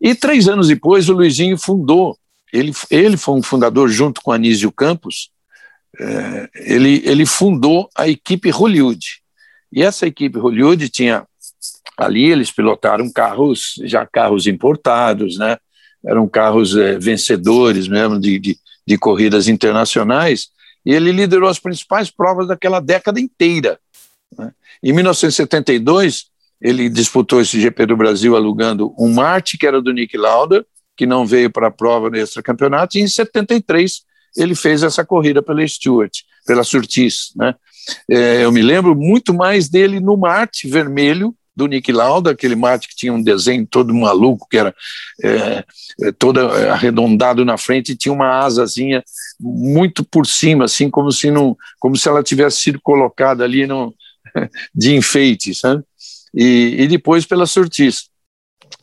[0.00, 2.18] E três anos depois, o Luizinho fundou,
[2.52, 5.30] ele, ele foi um fundador junto com Anísio Campos,
[6.00, 9.22] é, ele, ele fundou a equipe Hollywood.
[9.72, 11.24] E essa equipe Hollywood tinha
[11.96, 15.58] ali eles pilotaram carros já carros importados, né?
[16.04, 20.48] Eram carros é, vencedores mesmo de, de, de, corridas internacionais.
[20.84, 23.78] E ele liderou as principais provas daquela década inteira.
[24.36, 24.52] Né?
[24.84, 26.26] Em 1972
[26.60, 30.64] ele disputou esse GP do Brasil alugando um Marte que era do Nick Lauda,
[30.94, 34.02] que não veio para a prova no extra-campeonato, e em 73
[34.36, 36.12] ele fez essa corrida pela Stewart,
[36.46, 37.32] pela Surtis.
[37.34, 37.54] Né?
[38.10, 42.88] É, eu me lembro muito mais dele no Marte vermelho, do Nick Lauda, aquele mate
[42.88, 44.74] que tinha um desenho todo maluco, que era
[45.22, 45.64] é,
[46.02, 49.04] é, todo arredondado na frente e tinha uma asazinha
[49.38, 53.94] muito por cima, assim, como se, não, como se ela tivesse sido colocada ali no,
[54.74, 55.82] de enfeite, sabe?
[56.34, 58.08] E, e depois pela Surtis.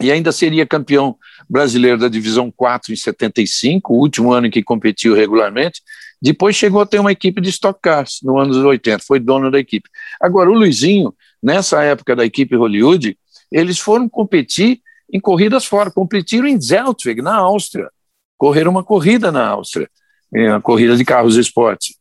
[0.01, 1.15] E ainda seria campeão
[1.49, 5.81] brasileiro da divisão 4 em 75, o último ano em que competiu regularmente.
[6.21, 9.59] Depois chegou a ter uma equipe de Stock Cars no anos 80, foi dono da
[9.59, 9.89] equipe.
[10.19, 13.17] Agora, o Luizinho, nessa época da equipe Hollywood,
[13.51, 14.79] eles foram competir
[15.11, 17.89] em corridas fora, competiram em Zeltweg, na Áustria.
[18.37, 19.89] Correram uma corrida na Áustria,
[20.31, 21.95] uma corrida de carros esporte.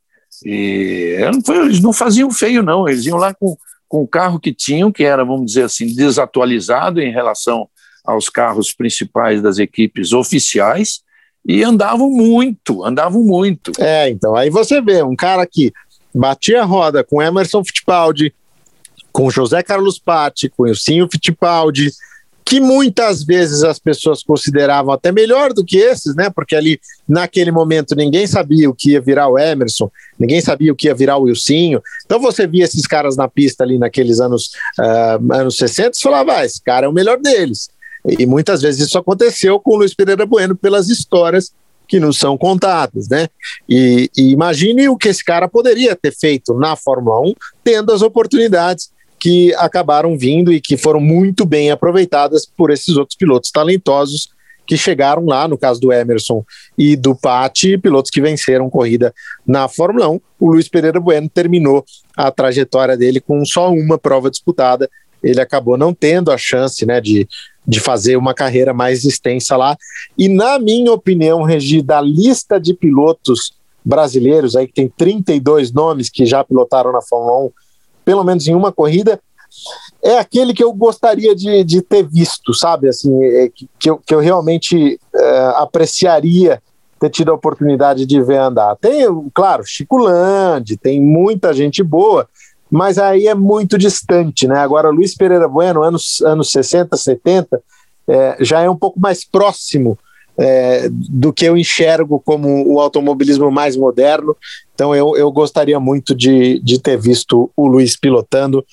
[0.44, 1.16] E
[1.52, 3.56] eles não faziam feio, não, eles iam lá com,
[3.88, 7.68] com o carro que tinham, que era, vamos dizer assim, desatualizado em relação
[8.04, 11.02] aos carros principais das equipes oficiais
[11.44, 13.72] e andavam muito, andavam muito.
[13.78, 15.72] É, então, aí você vê um cara que
[16.14, 18.34] batia a roda com Emerson Fittipaldi,
[19.12, 21.90] com José Carlos Patti, com Ilcinho Fittipaldi,
[22.44, 26.30] que muitas vezes as pessoas consideravam até melhor do que esses, né?
[26.30, 30.76] Porque ali, naquele momento, ninguém sabia o que ia virar o Emerson, ninguém sabia o
[30.76, 31.80] que ia virar o Wilsinho.
[32.04, 36.38] Então você via esses caras na pista ali naqueles anos, uh, anos 60 e falava,
[36.38, 37.68] ah, esse cara é o melhor deles.
[38.04, 41.52] E muitas vezes isso aconteceu com o Luiz Pereira Bueno pelas histórias
[41.86, 43.28] que nos são contadas, né?
[43.68, 47.34] E, e, imagine o que esse cara poderia ter feito na Fórmula 1,
[47.64, 53.16] tendo as oportunidades que acabaram vindo e que foram muito bem aproveitadas por esses outros
[53.16, 54.30] pilotos talentosos
[54.66, 56.44] que chegaram lá, no caso do Emerson
[56.78, 59.12] e do Patti, pilotos que venceram corrida
[59.44, 60.20] na Fórmula 1.
[60.38, 61.84] O Luiz Pereira Bueno terminou
[62.16, 64.88] a trajetória dele com só uma prova disputada.
[65.22, 67.28] Ele acabou não tendo a chance né, de,
[67.66, 69.76] de fazer uma carreira mais extensa lá.
[70.16, 73.52] E na minha opinião, Regi, da lista de pilotos
[73.84, 77.50] brasileiros, aí que tem 32 nomes que já pilotaram na Fórmula 1,
[78.10, 79.20] pelo menos em uma corrida,
[80.02, 82.88] é aquele que eu gostaria de, de ter visto, sabe?
[82.88, 83.48] Assim, é,
[83.78, 86.60] que, eu, que eu realmente é, apreciaria
[86.98, 88.74] ter tido a oportunidade de ver andar.
[88.80, 92.28] Tem, claro, Chico Lande, tem muita gente boa,
[92.68, 94.58] mas aí é muito distante, né?
[94.58, 97.62] Agora, Luiz Pereira Bueno, anos, anos 60, 70,
[98.08, 99.96] é, já é um pouco mais próximo
[100.40, 104.34] é, do que eu enxergo como o automobilismo mais moderno.
[104.74, 108.64] Então, eu, eu gostaria muito de, de ter visto o Luiz pilotando,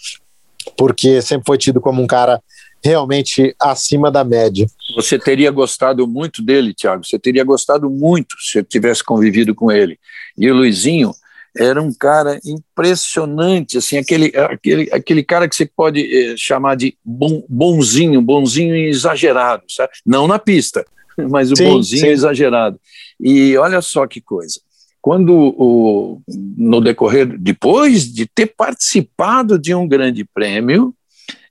[0.78, 2.42] porque sempre foi tido como um cara
[2.82, 4.66] realmente acima da média.
[4.96, 10.00] Você teria gostado muito dele, Thiago, você teria gostado muito se tivesse convivido com ele.
[10.38, 11.12] E o Luizinho
[11.58, 16.96] era um cara impressionante, assim, aquele, aquele, aquele cara que você pode eh, chamar de
[17.04, 19.92] bonzinho, bonzinho exagerado, sabe?
[20.06, 20.86] Não na pista,
[21.30, 22.08] mas o sim, bonzinho sim.
[22.08, 22.80] exagerado.
[23.20, 24.60] E olha só que coisa.
[25.02, 30.94] Quando o, no decorrer, depois de ter participado de um grande prêmio,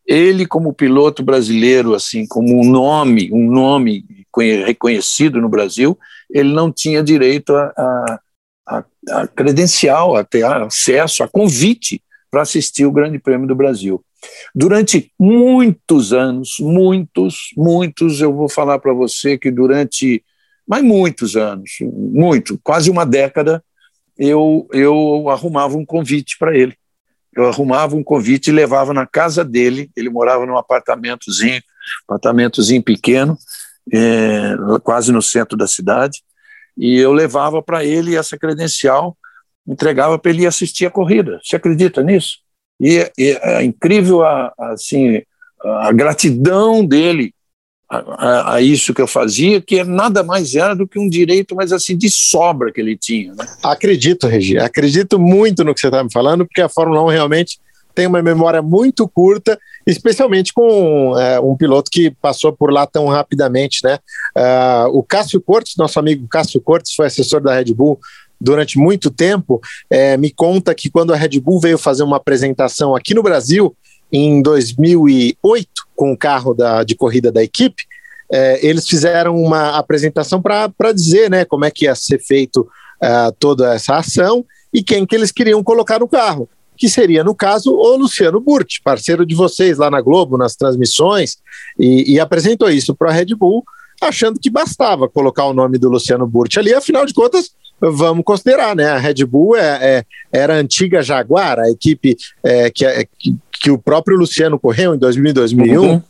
[0.07, 4.05] ele como piloto brasileiro, assim, como um nome, um nome
[4.65, 5.99] reconhecido no Brasil,
[6.31, 8.21] ele não tinha direito a, a
[8.67, 14.05] a, a credencial, a ter acesso, a convite para assistir o Grande Prêmio do Brasil.
[14.55, 20.25] Durante muitos anos, muitos, muitos, eu vou falar para você que durante,
[20.67, 23.63] mas muitos anos, muito, quase uma década,
[24.19, 26.75] eu, eu arrumava um convite para ele.
[27.35, 29.91] Eu arrumava um convite e levava na casa dele.
[29.95, 31.61] Ele morava num apartamentozinho,
[32.09, 33.37] apartamentozinho pequeno,
[33.93, 36.23] é, quase no centro da cidade
[36.77, 39.17] e eu levava para ele essa credencial,
[39.67, 41.41] entregava para ele ir assistir a corrida.
[41.43, 42.39] Você acredita nisso?
[42.81, 45.23] E, e é incrível a, assim,
[45.65, 47.33] a gratidão dele
[47.89, 51.55] a, a, a, isso que eu fazia, que nada mais era do que um direito,
[51.55, 53.33] mas assim, de sobra que ele tinha.
[53.33, 53.47] Né?
[53.63, 57.61] Acredito, Regi, acredito muito no que você está me falando, porque a Fórmula 1 realmente
[57.95, 63.07] tem uma memória muito curta, especialmente com é, um piloto que passou por lá tão
[63.07, 63.99] rapidamente, né?
[64.37, 67.99] Uh, o Cássio Cortes, nosso amigo Cássio Cortes, foi assessor da Red Bull
[68.41, 69.61] durante muito tempo.
[69.91, 73.77] É, me conta que quando a Red Bull veio fazer uma apresentação aqui no Brasil,
[74.13, 77.85] em 2008, com o carro da, de corrida da equipe,
[78.31, 82.61] é, eles fizeram uma apresentação para dizer né, como é que ia ser feito
[83.03, 87.35] uh, toda essa ação e quem que eles queriam colocar no carro, que seria, no
[87.35, 91.39] caso, o Luciano Burti, parceiro de vocês lá na Globo, nas transmissões,
[91.79, 93.65] e, e apresentou isso para a Red Bull,
[94.03, 98.75] achando que bastava colocar o nome do Luciano Burti ali, afinal de contas, vamos considerar,
[98.75, 98.89] né?
[98.89, 103.37] A Red Bull é, é era a antiga Jaguar, a equipe é, que, é, que,
[103.61, 105.83] que, o próprio Luciano correu em 2000 2001.
[105.83, 106.03] Uhum.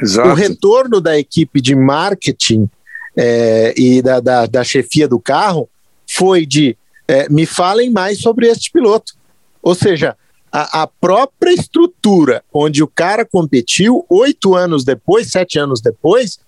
[0.00, 0.28] Exato.
[0.28, 2.68] O retorno da equipe de marketing
[3.16, 5.68] é, e da, da, da chefia do carro
[6.06, 9.14] foi de é, me falem mais sobre este piloto.
[9.62, 10.16] Ou seja,
[10.50, 16.38] a, a, própria estrutura onde o cara competiu, oito anos depois, sete anos depois,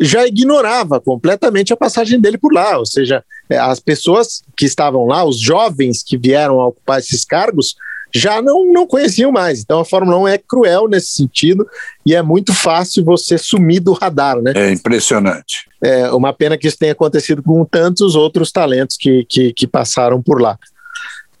[0.00, 2.78] já ignorava completamente a passagem dele por lá.
[2.78, 7.74] Ou seja, as pessoas que estavam lá, os jovens que vieram a ocupar esses cargos,
[8.14, 9.60] já não, não conheciam mais.
[9.60, 11.66] Então a Fórmula 1 é cruel nesse sentido
[12.04, 14.52] e é muito fácil você sumir do radar, né?
[14.54, 15.68] É impressionante.
[15.82, 20.22] É uma pena que isso tenha acontecido com tantos outros talentos que, que, que passaram
[20.22, 20.58] por lá.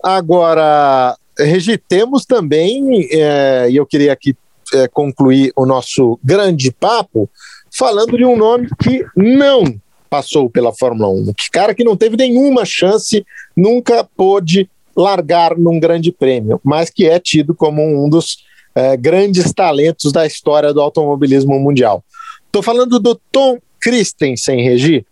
[0.02, 4.36] Agora, Regi, temos também, é, e eu queria aqui
[4.72, 7.28] é, concluir o nosso grande papo,
[7.70, 9.64] falando de um nome que não
[10.08, 13.24] passou pela Fórmula 1, que cara que não teve nenhuma chance,
[13.56, 18.38] nunca pôde largar num grande prêmio, mas que é tido como um dos
[18.74, 22.04] é, grandes talentos da história do automobilismo mundial.
[22.46, 25.06] Estou falando do Tom Christensen, Regi.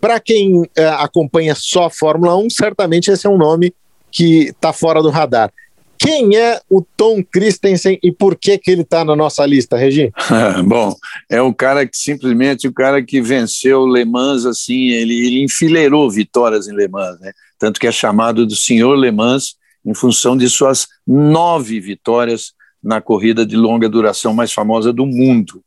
[0.00, 3.74] Para quem é, acompanha só Fórmula 1, certamente esse é um nome
[4.10, 5.52] que está fora do radar.
[5.98, 10.10] Quem é o Tom Christensen e por que, que ele está na nossa lista, Regi?
[10.66, 10.94] Bom,
[11.30, 16.10] é o cara que simplesmente o cara que venceu Le Mans, assim, ele, ele enfileirou
[16.10, 17.32] vitórias em Le Mans, né?
[17.58, 23.00] Tanto que é chamado do senhor Le Mans em função de suas nove vitórias na
[23.00, 25.62] corrida de longa duração mais famosa do mundo.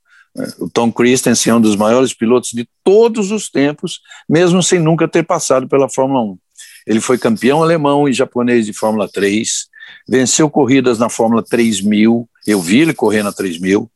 [0.59, 5.07] O Tom Christensen é um dos maiores pilotos de todos os tempos, mesmo sem nunca
[5.07, 6.38] ter passado pela Fórmula 1.
[6.88, 9.67] Ele foi campeão alemão e japonês de Fórmula 3,
[10.10, 13.89] venceu corridas na Fórmula 3000, eu vi ele correr na 3000,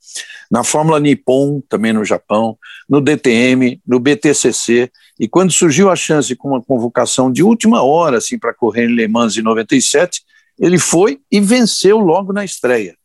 [0.49, 2.55] na Fórmula Nippon, também no Japão,
[2.87, 8.17] no DTM, no BTCC, e quando surgiu a chance com uma convocação de última hora
[8.17, 10.21] assim para correr em Le Mans em 97,
[10.59, 12.95] ele foi e venceu logo na estreia.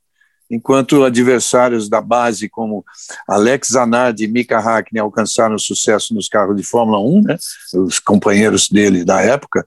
[0.50, 2.82] Enquanto adversários da base como
[3.28, 7.36] Alex Zanardi e Mika Hakkinen alcançaram sucesso nos carros de Fórmula 1, né,
[7.74, 9.66] os companheiros dele da época,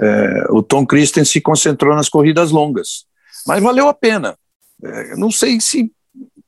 [0.00, 3.04] é, o Tom Christen se concentrou nas corridas longas.
[3.46, 4.34] Mas valeu a pena.
[4.82, 5.92] É, não sei se,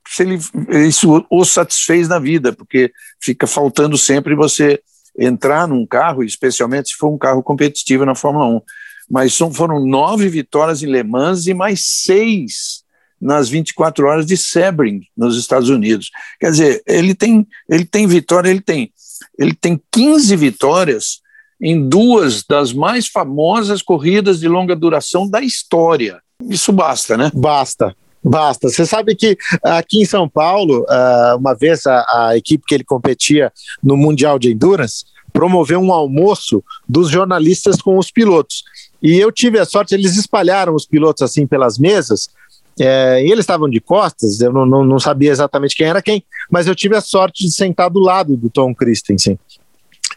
[0.07, 0.39] se ele,
[0.87, 4.81] isso o satisfez na vida, porque fica faltando sempre você
[5.17, 8.61] entrar num carro, especialmente se for um carro competitivo na Fórmula 1.
[9.11, 12.83] Mas são, foram nove vitórias em Le Mans e mais seis
[13.25, 16.11] nas 24 horas de Sebring, nos Estados Unidos.
[16.39, 18.91] Quer dizer, ele tem, ele tem vitória, ele tem,
[19.37, 21.21] ele tem 15 vitórias
[21.59, 26.21] em duas das mais famosas corridas de longa duração da história.
[26.47, 27.31] Isso basta, né?
[27.33, 27.95] Basta.
[28.23, 28.69] Basta.
[28.69, 32.83] Você sabe que aqui em São Paulo, ah, uma vez a, a equipe que ele
[32.83, 33.51] competia
[33.81, 38.63] no Mundial de Endurance promoveu um almoço dos jornalistas com os pilotos.
[39.01, 42.27] E eu tive a sorte, eles espalharam os pilotos assim pelas mesas,
[42.79, 46.23] é, e eles estavam de costas, eu não, não, não, sabia exatamente quem era quem,
[46.49, 49.39] mas eu tive a sorte de sentar do lado do Tom Christensen.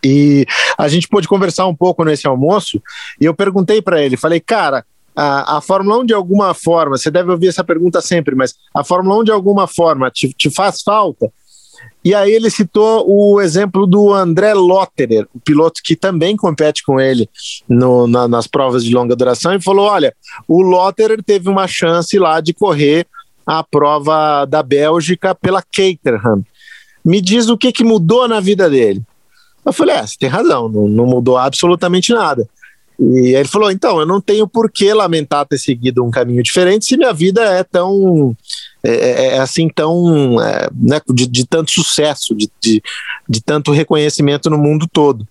[0.04, 0.46] E
[0.76, 2.82] a gente pôde conversar um pouco nesse almoço,
[3.20, 4.84] e eu perguntei para ele, falei, cara,
[5.14, 8.84] a, a, Fórmula 1 de alguma forma, você deve ouvir essa pergunta sempre, mas a
[8.84, 11.32] Fórmula 1 de alguma forma te, te faz falta?
[12.04, 17.00] E aí ele citou o exemplo do André Lotterer, o piloto que também compete com
[17.00, 17.28] ele
[17.68, 20.14] no, na, nas provas de longa duração, e falou: olha,
[20.46, 23.06] o Lotterer teve uma chance lá de correr
[23.46, 26.44] a prova da Bélgica pela Caterham.
[27.04, 29.02] Me diz o que, que mudou na vida dele.
[29.64, 32.48] Eu falei: é, você tem razão, não, não mudou absolutamente nada.
[32.98, 36.86] E ele falou: então, eu não tenho por que lamentar ter seguido um caminho diferente
[36.86, 38.36] se minha vida é tão
[38.82, 42.82] é, é, é assim tão é, né, de, de, tanto sucesso, de, de,
[43.28, 45.26] de, tanto reconhecimento no mundo todo.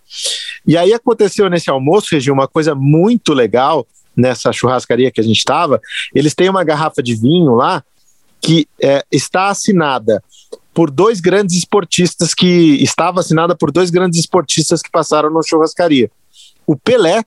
[0.65, 5.37] E aí aconteceu nesse almoço, Regi, uma coisa muito legal nessa churrascaria que a gente
[5.37, 5.81] estava.
[6.15, 7.83] Eles têm uma garrafa de vinho lá
[8.39, 10.23] que é, está assinada
[10.73, 16.09] por dois grandes esportistas que estava assinada por dois grandes esportistas que passaram na churrascaria,
[16.65, 17.23] o Pelé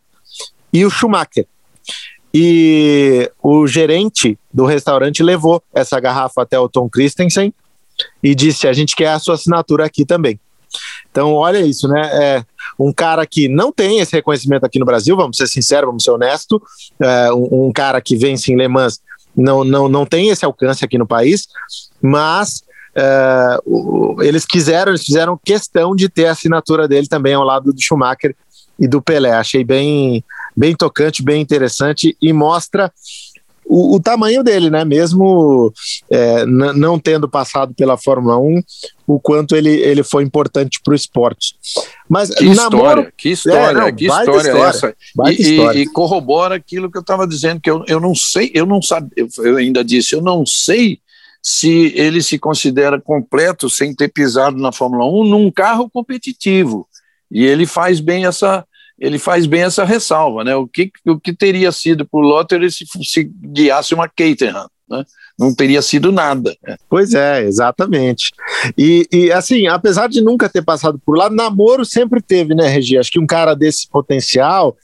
[0.73, 1.47] e o Schumacher.
[2.33, 7.53] E o gerente do restaurante levou essa garrafa até o Tom Christensen
[8.23, 10.39] e disse: A gente quer a sua assinatura aqui também.
[11.11, 12.03] Então, olha isso, né?
[12.13, 12.45] É
[12.79, 16.13] um cara que não tem esse reconhecimento aqui no Brasil, vamos ser sinceros, vamos ser
[16.13, 16.61] honestos.
[17.01, 19.01] É um, um, cara que vence em Le Mans
[19.37, 21.49] não, não, não tem esse alcance aqui no país,
[22.01, 22.63] mas
[22.95, 27.73] é, o, eles quiseram, eles fizeram questão de ter a assinatura dele também ao lado
[27.73, 28.37] do Schumacher
[28.79, 29.33] e do Pelé.
[29.33, 30.25] Achei bem,
[30.61, 32.93] bem tocante, bem interessante e mostra
[33.65, 34.85] o, o tamanho dele, né?
[34.85, 35.73] Mesmo
[36.11, 38.61] é, não tendo passado pela Fórmula 1,
[39.07, 41.55] o quanto ele, ele foi importante para o esporte.
[42.07, 44.97] Mas que namoro, história, que história, é, não, que história, história essa.
[45.29, 45.79] E, história.
[45.79, 48.83] E, e, corrobora aquilo que eu estava dizendo, que eu, eu não sei, eu não
[48.83, 50.99] sabia, eu ainda disse, eu não sei
[51.43, 56.87] se ele se considera completo sem ter pisado na Fórmula 1 num carro competitivo.
[57.31, 58.67] E ele faz bem essa,
[59.01, 60.55] ele faz bem essa ressalva, né?
[60.55, 65.05] O que, o que teria sido para o se, se guiasse uma Caterham, né?
[65.39, 66.55] Não teria sido nada.
[66.63, 66.77] Né?
[66.87, 68.31] Pois é, exatamente.
[68.77, 72.99] E, e, assim, apesar de nunca ter passado por lá, namoro sempre teve, né, Regi?
[72.99, 74.77] Acho que um cara desse potencial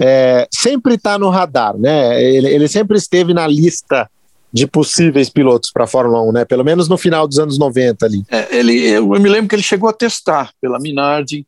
[0.00, 2.22] é, sempre está no radar, né?
[2.22, 4.08] Ele, ele sempre esteve na lista
[4.52, 6.44] de possíveis pilotos para a Fórmula 1, né?
[6.44, 8.22] Pelo menos no final dos anos 90 ali.
[8.30, 11.44] É, ele, eu me lembro que ele chegou a testar pela Minardi,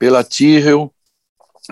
[0.00, 0.92] pela Tyrrell,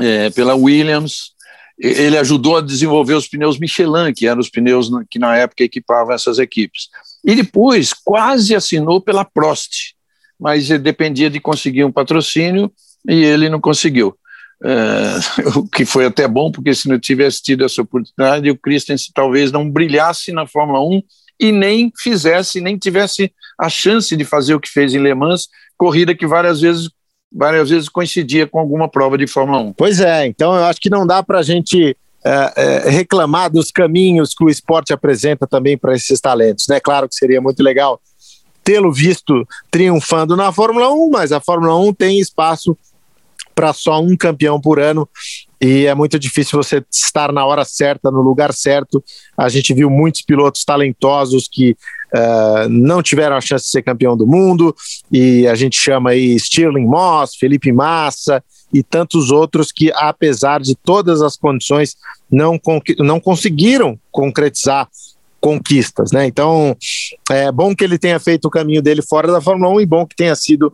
[0.01, 1.33] é, pela Williams.
[1.79, 6.13] Ele ajudou a desenvolver os pneus Michelin, que eram os pneus que na época equipavam
[6.13, 6.89] essas equipes.
[7.25, 9.95] E depois quase assinou pela Prost,
[10.39, 12.73] mas dependia de conseguir um patrocínio
[13.09, 14.17] e ele não conseguiu.
[14.65, 19.13] É, o que foi até bom, porque se não tivesse tido essa oportunidade, o Christensen
[19.15, 21.03] talvez não brilhasse na Fórmula 1
[21.41, 25.49] e nem fizesse, nem tivesse a chance de fazer o que fez em Le Mans,
[25.77, 26.91] corrida que várias vezes
[27.31, 29.72] várias vezes coincidia com alguma prova de Fórmula 1.
[29.74, 33.70] Pois é, então eu acho que não dá para a gente é, é, reclamar dos
[33.70, 36.66] caminhos que o esporte apresenta também para esses talentos.
[36.68, 36.81] Né?
[36.81, 38.01] Claro que seria muito legal
[38.64, 42.76] tê-lo visto triunfando na Fórmula 1, mas a Fórmula 1 tem espaço
[43.55, 45.09] para só um campeão por ano
[45.61, 49.03] e é muito difícil você estar na hora certa, no lugar certo.
[49.37, 51.76] A gente viu muitos pilotos talentosos que
[52.15, 54.75] uh, não tiveram a chance de ser campeão do mundo,
[55.11, 58.43] e a gente chama aí Stirling Moss, Felipe Massa
[58.73, 61.97] e tantos outros que, apesar de todas as condições,
[62.31, 62.61] não,
[62.99, 64.89] não conseguiram concretizar
[65.41, 66.27] conquistas, né?
[66.27, 66.77] Então,
[67.31, 70.07] é bom que ele tenha feito o caminho dele fora da Fórmula 1 e bom
[70.07, 70.73] que tenha sido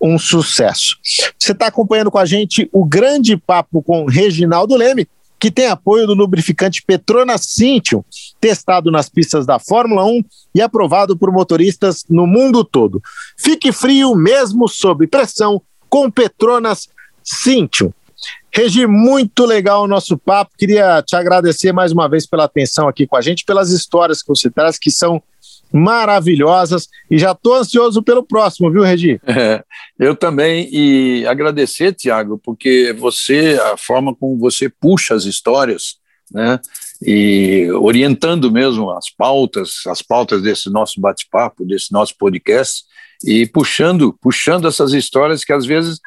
[0.00, 0.98] um sucesso.
[1.38, 5.08] Você está acompanhando com a gente o grande papo com Reginaldo Leme,
[5.44, 8.02] que tem apoio do lubrificante Petronas Cintium,
[8.40, 10.24] testado nas pistas da Fórmula 1
[10.54, 13.02] e aprovado por motoristas no mundo todo.
[13.36, 16.88] Fique frio mesmo sob pressão com Petronas
[17.22, 17.92] Cintium.
[18.50, 20.52] Regi, muito legal o nosso papo.
[20.56, 24.28] Queria te agradecer mais uma vez pela atenção aqui com a gente, pelas histórias que
[24.28, 25.22] você traz, que são
[25.74, 29.20] maravilhosas e já estou ansioso pelo próximo, viu, Regi?
[29.34, 29.64] É,
[29.98, 35.96] eu também e agradecer, Tiago, porque você, a forma como você puxa as histórias,
[36.32, 36.60] né,
[37.02, 42.84] e orientando mesmo as pautas, as pautas desse nosso bate-papo, desse nosso podcast,
[43.26, 45.98] e puxando, puxando essas histórias que às vezes,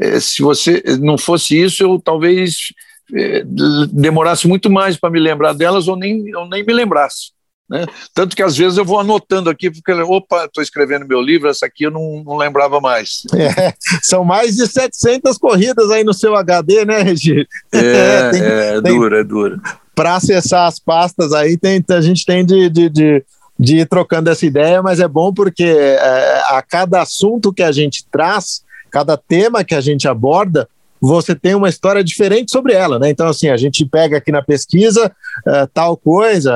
[0.00, 2.72] eh, se você não fosse isso, eu talvez
[3.14, 3.42] eh,
[3.90, 7.35] demorasse muito mais para me lembrar delas ou nem, ou nem me lembrasse.
[7.68, 7.84] Né?
[8.14, 11.66] Tanto que às vezes eu vou anotando aqui, porque, opa, estou escrevendo meu livro, essa
[11.66, 13.22] aqui eu não, não lembrava mais.
[13.34, 17.46] É, são mais de 700 corridas aí no seu HD, né, Regi?
[17.72, 19.60] É, tem, é, é tem, dura, é dura.
[19.94, 23.24] Para acessar as pastas aí, tem, a gente tem de, de, de,
[23.58, 27.72] de ir trocando essa ideia, mas é bom porque é, a cada assunto que a
[27.72, 30.68] gente traz, cada tema que a gente aborda,
[31.06, 33.08] você tem uma história diferente sobre ela, né?
[33.10, 35.06] Então, assim, a gente pega aqui na pesquisa
[35.46, 36.52] uh, tal coisa,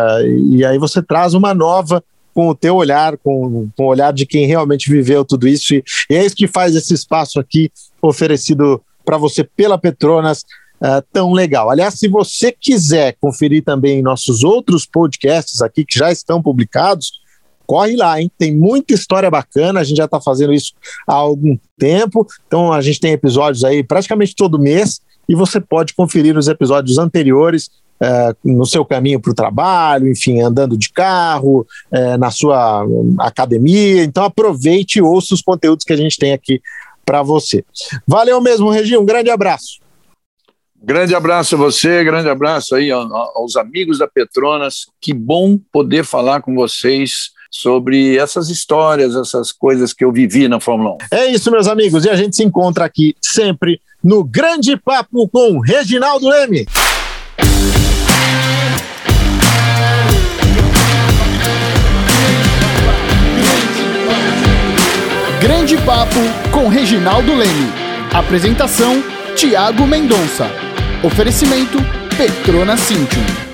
[0.50, 2.02] e aí você traz uma nova
[2.34, 5.84] com o teu olhar, com, com o olhar de quem realmente viveu tudo isso, e,
[6.10, 7.70] é isso que faz esse espaço aqui
[8.00, 10.40] oferecido para você pela Petronas
[10.80, 11.70] uh, tão legal.
[11.70, 17.19] Aliás, se você quiser conferir também nossos outros podcasts aqui que já estão publicados,
[17.70, 18.28] corre lá, hein?
[18.36, 20.72] Tem muita história bacana, a gente já está fazendo isso
[21.06, 25.94] há algum tempo, então a gente tem episódios aí praticamente todo mês e você pode
[25.94, 27.70] conferir os episódios anteriores
[28.02, 32.84] é, no seu caminho para o trabalho, enfim, andando de carro, é, na sua
[33.20, 34.02] academia.
[34.02, 36.60] Então aproveite e ouça os conteúdos que a gente tem aqui
[37.06, 37.64] para você.
[38.04, 39.78] Valeu mesmo, Regi, um grande abraço.
[40.82, 44.86] Grande abraço a você, grande abraço aí aos amigos da Petronas.
[45.00, 50.60] Que bom poder falar com vocês sobre essas histórias, essas coisas que eu vivi na
[50.60, 50.98] Fórmula 1.
[51.10, 55.58] É isso, meus amigos, e a gente se encontra aqui sempre no Grande Papo com
[55.58, 56.66] Reginaldo Leme.
[65.40, 66.20] Grande Papo
[66.52, 67.72] com Reginaldo Leme.
[68.12, 69.02] Apresentação:
[69.34, 70.50] Tiago Mendonça.
[71.02, 71.78] Oferecimento:
[72.16, 73.49] Petrona Cintium.